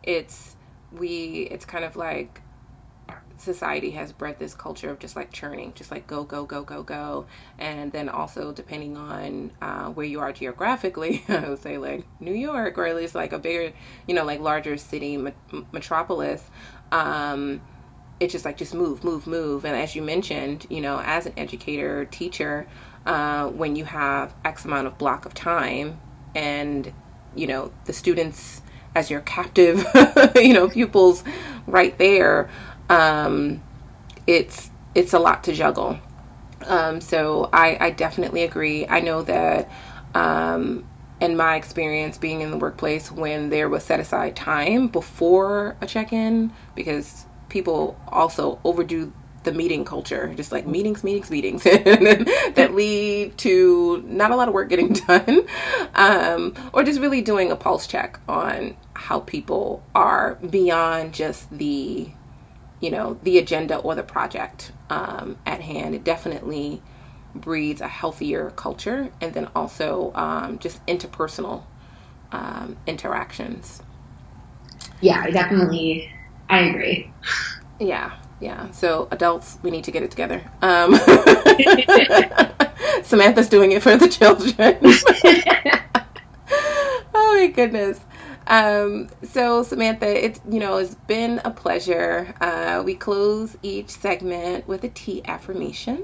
it's 0.04 0.56
we 0.92 1.48
it's 1.52 1.66
kind 1.66 1.84
of 1.84 1.96
like 1.96 2.42
society 3.38 3.92
has 3.92 4.12
bred 4.12 4.38
this 4.38 4.54
culture 4.54 4.90
of 4.90 5.00
just 5.00 5.16
like 5.16 5.32
churning, 5.32 5.74
just 5.74 5.92
like 5.92 6.08
go, 6.08 6.24
go, 6.24 6.46
go, 6.46 6.64
go, 6.64 6.84
go. 6.84 7.26
And 7.58 7.92
then 7.92 8.08
also, 8.08 8.52
depending 8.52 8.96
on 8.98 9.52
uh, 9.62 9.90
where 9.90 10.06
you 10.06 10.20
are 10.20 10.32
geographically, 10.32 11.24
I 11.30 11.50
would 11.50 11.60
say 11.60 11.78
like 11.78 12.06
New 12.20 12.34
York 12.34 12.78
or 12.78 12.86
at 12.86 12.96
least 12.96 13.16
like 13.16 13.34
a 13.34 13.40
bigger, 13.40 13.74
you 14.08 14.14
know, 14.14 14.24
like 14.24 14.40
larger 14.40 14.78
city 14.78 15.18
met- 15.18 15.36
metropolis, 15.72 16.44
um, 16.92 17.62
it's 18.22 18.32
just 18.32 18.46
like 18.46 18.56
just 18.58 18.74
move 18.74 19.04
move 19.04 19.28
move. 19.28 19.66
And 19.66 19.76
as 19.76 19.96
you 19.96 20.02
mentioned 20.02 20.66
you 20.70 20.80
know 20.80 21.02
as 21.04 21.26
an 21.26 21.34
educator 21.38 22.06
teacher 22.06 22.68
uh, 23.06 23.50
when 23.50 23.76
you 23.76 23.84
have 23.86 24.34
x 24.46 24.64
amount 24.64 24.88
of 24.88 24.98
block 24.98 25.26
of 25.26 25.34
time 25.34 26.00
and 26.36 26.94
you 27.36 27.48
know 27.48 27.72
the 27.86 27.94
students 27.94 28.62
as 28.96 29.10
your 29.10 29.22
captive 29.22 29.86
you 30.36 30.54
know 30.54 30.70
pupils 30.70 31.24
right 31.66 31.98
there 31.98 32.50
um, 32.90 33.62
it's 34.28 34.70
it's 34.94 35.14
a 35.14 35.20
lot 35.20 35.44
to 35.46 35.54
juggle. 35.54 35.98
Um, 36.66 37.02
so 37.02 37.50
I, 37.52 37.78
I 37.80 37.90
definitely 37.92 38.44
agree. 38.44 38.86
I 38.88 39.00
know 39.00 39.24
that 39.24 39.72
um, 40.14 40.84
in 41.22 41.38
my 41.38 41.56
experience 41.56 42.18
being 42.18 42.42
in 42.42 42.52
the 42.52 42.58
workplace 42.58 43.12
when 43.12 43.50
there 43.50 43.70
was 43.70 43.84
set 43.84 44.00
aside 44.00 44.36
time 44.36 44.88
before 44.88 45.76
a 45.82 45.88
check-in 45.88 46.52
because 46.76 47.26
people 47.52 48.00
also 48.08 48.60
overdo 48.64 49.12
the 49.44 49.52
meeting 49.52 49.86
culture, 49.86 50.34
just 50.36 50.52
like 50.52 50.66
meetings, 50.68 51.04
meetings, 51.04 51.30
meetings, 51.30 51.64
that 51.64 52.72
lead 52.74 53.38
to 53.40 54.04
not 54.08 54.32
a 54.32 54.36
lot 54.36 54.48
of 54.48 54.54
work 54.54 54.70
getting 54.70 54.94
done, 55.08 55.42
um, 55.96 56.54
or 56.74 56.84
just 56.84 57.00
really 57.00 57.22
doing 57.22 57.52
a 57.52 57.56
pulse 57.56 57.88
check 57.88 58.20
on 58.28 58.76
how 58.94 59.20
people 59.20 59.84
are 59.96 60.36
beyond 60.36 61.14
just 61.14 61.50
the, 61.58 62.08
you 62.80 62.92
know, 62.92 63.18
the 63.24 63.38
agenda 63.40 63.78
or 63.78 63.96
the 63.96 64.04
project 64.04 64.72
um, 64.90 65.38
at 65.46 65.60
hand. 65.62 65.96
It 65.96 66.04
definitely 66.04 66.82
breeds 67.34 67.82
a 67.82 67.88
healthier 67.88 68.52
culture, 68.52 69.12
and 69.22 69.34
then 69.34 69.50
also 69.56 70.12
um, 70.14 70.60
just 70.60 70.86
interpersonal 70.86 71.64
um, 72.32 72.78
interactions. 72.86 73.82
Yeah, 75.02 75.28
definitely 75.32 76.12
I 76.52 76.60
agree. 76.60 77.12
Yeah, 77.80 78.12
yeah. 78.42 78.70
So 78.72 79.08
adults, 79.10 79.58
we 79.64 79.72
need 79.72 79.86
to 79.86 79.92
get 79.92 80.04
it 80.04 80.12
together. 80.12 80.44
Um, 80.62 80.96
Samantha's 83.04 83.48
doing 83.48 83.72
it 83.72 83.82
for 83.82 83.96
the 83.96 84.10
children. 84.10 84.78
oh 87.16 87.38
my 87.38 87.48
goodness. 87.48 88.02
Um, 88.48 89.08
so 89.24 89.64
Samantha, 89.64 90.26
it's 90.26 90.42
you 90.50 90.60
know 90.60 90.76
it's 90.78 90.96
been 90.96 91.40
a 91.46 91.52
pleasure. 91.52 92.34
Uh, 92.42 92.84
we 92.86 92.96
close 92.96 93.58
each 93.64 93.90
segment 93.90 94.68
with 94.68 94.84
a 94.84 94.90
tea 94.90 95.22
affirmation. 95.24 96.04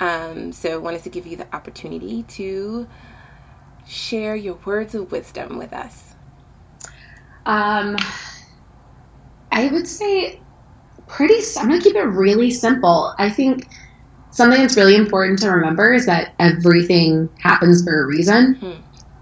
Um, 0.00 0.52
so 0.52 0.80
wanted 0.80 1.02
to 1.04 1.10
give 1.10 1.26
you 1.26 1.36
the 1.36 1.54
opportunity 1.54 2.22
to 2.22 2.88
share 3.86 4.34
your 4.34 4.54
words 4.64 4.94
of 4.94 5.12
wisdom 5.12 5.58
with 5.58 5.74
us. 5.74 6.14
Um, 7.44 7.96
I 9.54 9.68
would 9.68 9.86
say 9.86 10.40
pretty, 11.06 11.34
I'm 11.56 11.68
going 11.68 11.80
to 11.80 11.84
keep 11.84 11.96
it 11.96 12.02
really 12.02 12.50
simple. 12.50 13.14
I 13.18 13.30
think 13.30 13.68
something 14.30 14.60
that's 14.60 14.76
really 14.76 14.96
important 14.96 15.38
to 15.40 15.50
remember 15.50 15.92
is 15.92 16.06
that 16.06 16.34
everything 16.40 17.30
happens 17.38 17.84
for 17.84 18.02
a 18.02 18.06
reason. 18.06 18.54
Hmm. 18.54 18.72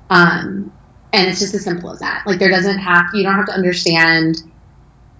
Um, 0.08 0.72
and 1.12 1.28
it's 1.28 1.38
just 1.38 1.54
as 1.54 1.62
simple 1.62 1.90
as 1.90 1.98
that. 2.00 2.26
Like, 2.26 2.38
there 2.38 2.48
doesn't 2.48 2.78
have, 2.78 3.06
you 3.12 3.22
don't 3.22 3.34
have 3.34 3.46
to 3.46 3.52
understand 3.52 4.42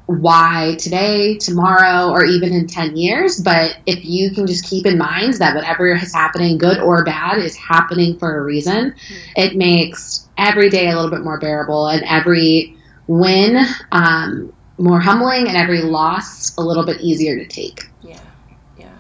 why 0.07 0.77
today, 0.79 1.37
tomorrow, 1.37 2.11
or 2.11 2.25
even 2.25 2.55
in 2.55 2.67
10 2.67 2.97
years. 2.97 3.39
But 3.39 3.77
if 3.85 4.03
you 4.07 4.31
can 4.31 4.47
just 4.47 4.65
keep 4.65 4.87
in 4.87 4.97
mind 4.97 5.35
that 5.35 5.55
whatever 5.55 5.95
is 5.95 6.15
happening, 6.15 6.57
good 6.57 6.81
or 6.81 7.05
bad, 7.05 7.37
is 7.37 7.55
happening 7.55 8.19
for 8.19 8.39
a 8.39 8.43
reason, 8.43 8.93
hmm. 8.93 9.15
it 9.37 9.57
makes 9.57 10.31
every 10.39 10.71
day 10.71 10.89
a 10.89 10.95
little 10.95 11.11
bit 11.11 11.21
more 11.21 11.39
bearable 11.39 11.89
and 11.89 12.03
every 12.05 12.75
win 13.09 13.63
um, 13.93 14.51
more 14.79 15.01
humbling 15.01 15.49
and 15.49 15.57
every 15.57 15.83
loss 15.83 16.57
a 16.57 16.61
little 16.61 16.85
bit 16.85 17.01
easier 17.01 17.39
to 17.39 17.47
take. 17.47 17.89
Yeah, 18.03 18.21
yeah. 18.79 18.91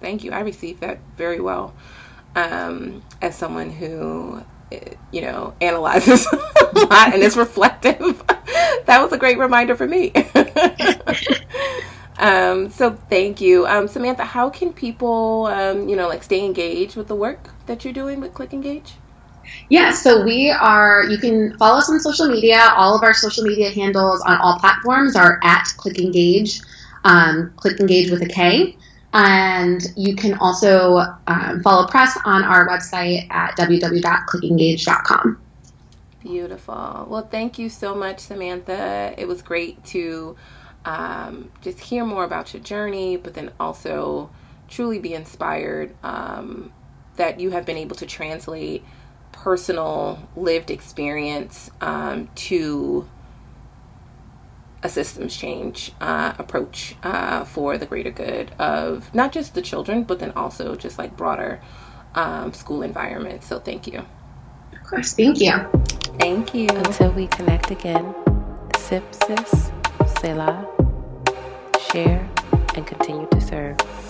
Thank 0.00 0.24
you. 0.24 0.32
I 0.32 0.40
received 0.40 0.80
that 0.80 0.98
very 1.16 1.40
well 1.40 1.74
um, 2.36 3.02
as 3.22 3.36
someone 3.36 3.70
who, 3.70 4.42
you 5.12 5.22
know, 5.22 5.54
analyzes 5.60 6.26
a 6.32 6.78
lot 6.78 7.14
and 7.14 7.22
is 7.22 7.36
reflective. 7.36 8.22
that 8.86 9.00
was 9.00 9.12
a 9.12 9.18
great 9.18 9.38
reminder 9.38 9.76
for 9.76 9.86
me. 9.86 10.12
um, 12.18 12.70
so 12.70 12.96
thank 13.08 13.40
you, 13.40 13.66
um, 13.66 13.88
Samantha. 13.88 14.24
How 14.24 14.50
can 14.50 14.72
people, 14.72 15.46
um, 15.46 15.88
you 15.88 15.96
know, 15.96 16.08
like 16.08 16.22
stay 16.22 16.44
engaged 16.44 16.96
with 16.96 17.08
the 17.08 17.16
work 17.16 17.50
that 17.66 17.84
you're 17.84 17.94
doing 17.94 18.20
with 18.20 18.34
Click 18.34 18.52
Engage? 18.52 18.94
Yeah, 19.68 19.90
so 19.92 20.24
we 20.24 20.50
are, 20.50 21.04
you 21.04 21.18
can 21.18 21.56
follow 21.58 21.78
us 21.78 21.88
on 21.90 21.98
social 22.00 22.28
media. 22.28 22.72
All 22.76 22.96
of 22.96 23.02
our 23.02 23.14
social 23.14 23.44
media 23.44 23.70
handles 23.70 24.20
on 24.22 24.36
all 24.38 24.58
platforms 24.58 25.16
are 25.16 25.40
at 25.42 25.64
Click 25.76 25.98
Engage, 25.98 26.60
um, 27.04 27.52
with 27.62 28.22
a 28.22 28.28
K. 28.32 28.76
And 29.12 29.80
you 29.96 30.16
can 30.16 30.34
also 30.34 31.02
um, 31.28 31.62
follow 31.62 31.86
press 31.86 32.18
on 32.24 32.42
our 32.42 32.66
website 32.68 33.30
at 33.30 33.56
www.clickengage.com. 33.56 35.40
Beautiful. 36.20 37.06
Well, 37.08 37.28
thank 37.30 37.58
you 37.58 37.68
so 37.68 37.94
much, 37.94 38.18
Samantha. 38.18 39.14
It 39.16 39.28
was 39.28 39.42
great 39.42 39.84
to 39.86 40.36
um, 40.84 41.50
just 41.60 41.78
hear 41.78 42.04
more 42.04 42.24
about 42.24 42.52
your 42.52 42.62
journey, 42.62 43.16
but 43.16 43.34
then 43.34 43.52
also 43.60 44.30
truly 44.68 44.98
be 44.98 45.14
inspired 45.14 45.94
um, 46.02 46.72
that 47.16 47.38
you 47.38 47.50
have 47.50 47.64
been 47.64 47.76
able 47.76 47.96
to 47.96 48.06
translate 48.06 48.84
personal 49.34 50.26
lived 50.36 50.70
experience 50.70 51.70
um, 51.80 52.28
to 52.36 53.06
a 54.82 54.88
systems 54.88 55.36
change 55.36 55.92
uh, 56.00 56.34
approach 56.38 56.94
uh, 57.02 57.44
for 57.44 57.76
the 57.76 57.86
greater 57.86 58.10
good 58.10 58.50
of 58.58 59.12
not 59.14 59.32
just 59.32 59.54
the 59.54 59.62
children, 59.62 60.04
but 60.04 60.18
then 60.18 60.30
also 60.32 60.76
just 60.76 60.98
like 60.98 61.16
broader 61.16 61.60
um, 62.14 62.52
school 62.52 62.82
environment. 62.82 63.42
So 63.42 63.58
thank 63.58 63.86
you. 63.86 64.04
Of 64.72 64.82
course, 64.88 65.14
thank 65.14 65.40
you. 65.40 65.52
Thank 66.18 66.54
you. 66.54 66.68
Until 66.70 67.10
we 67.12 67.26
connect 67.26 67.70
again, 67.70 68.14
sip, 68.76 69.04
sis, 69.26 69.72
Selah, 70.20 70.68
share, 71.90 72.28
and 72.76 72.86
continue 72.86 73.26
to 73.30 73.40
serve. 73.40 74.03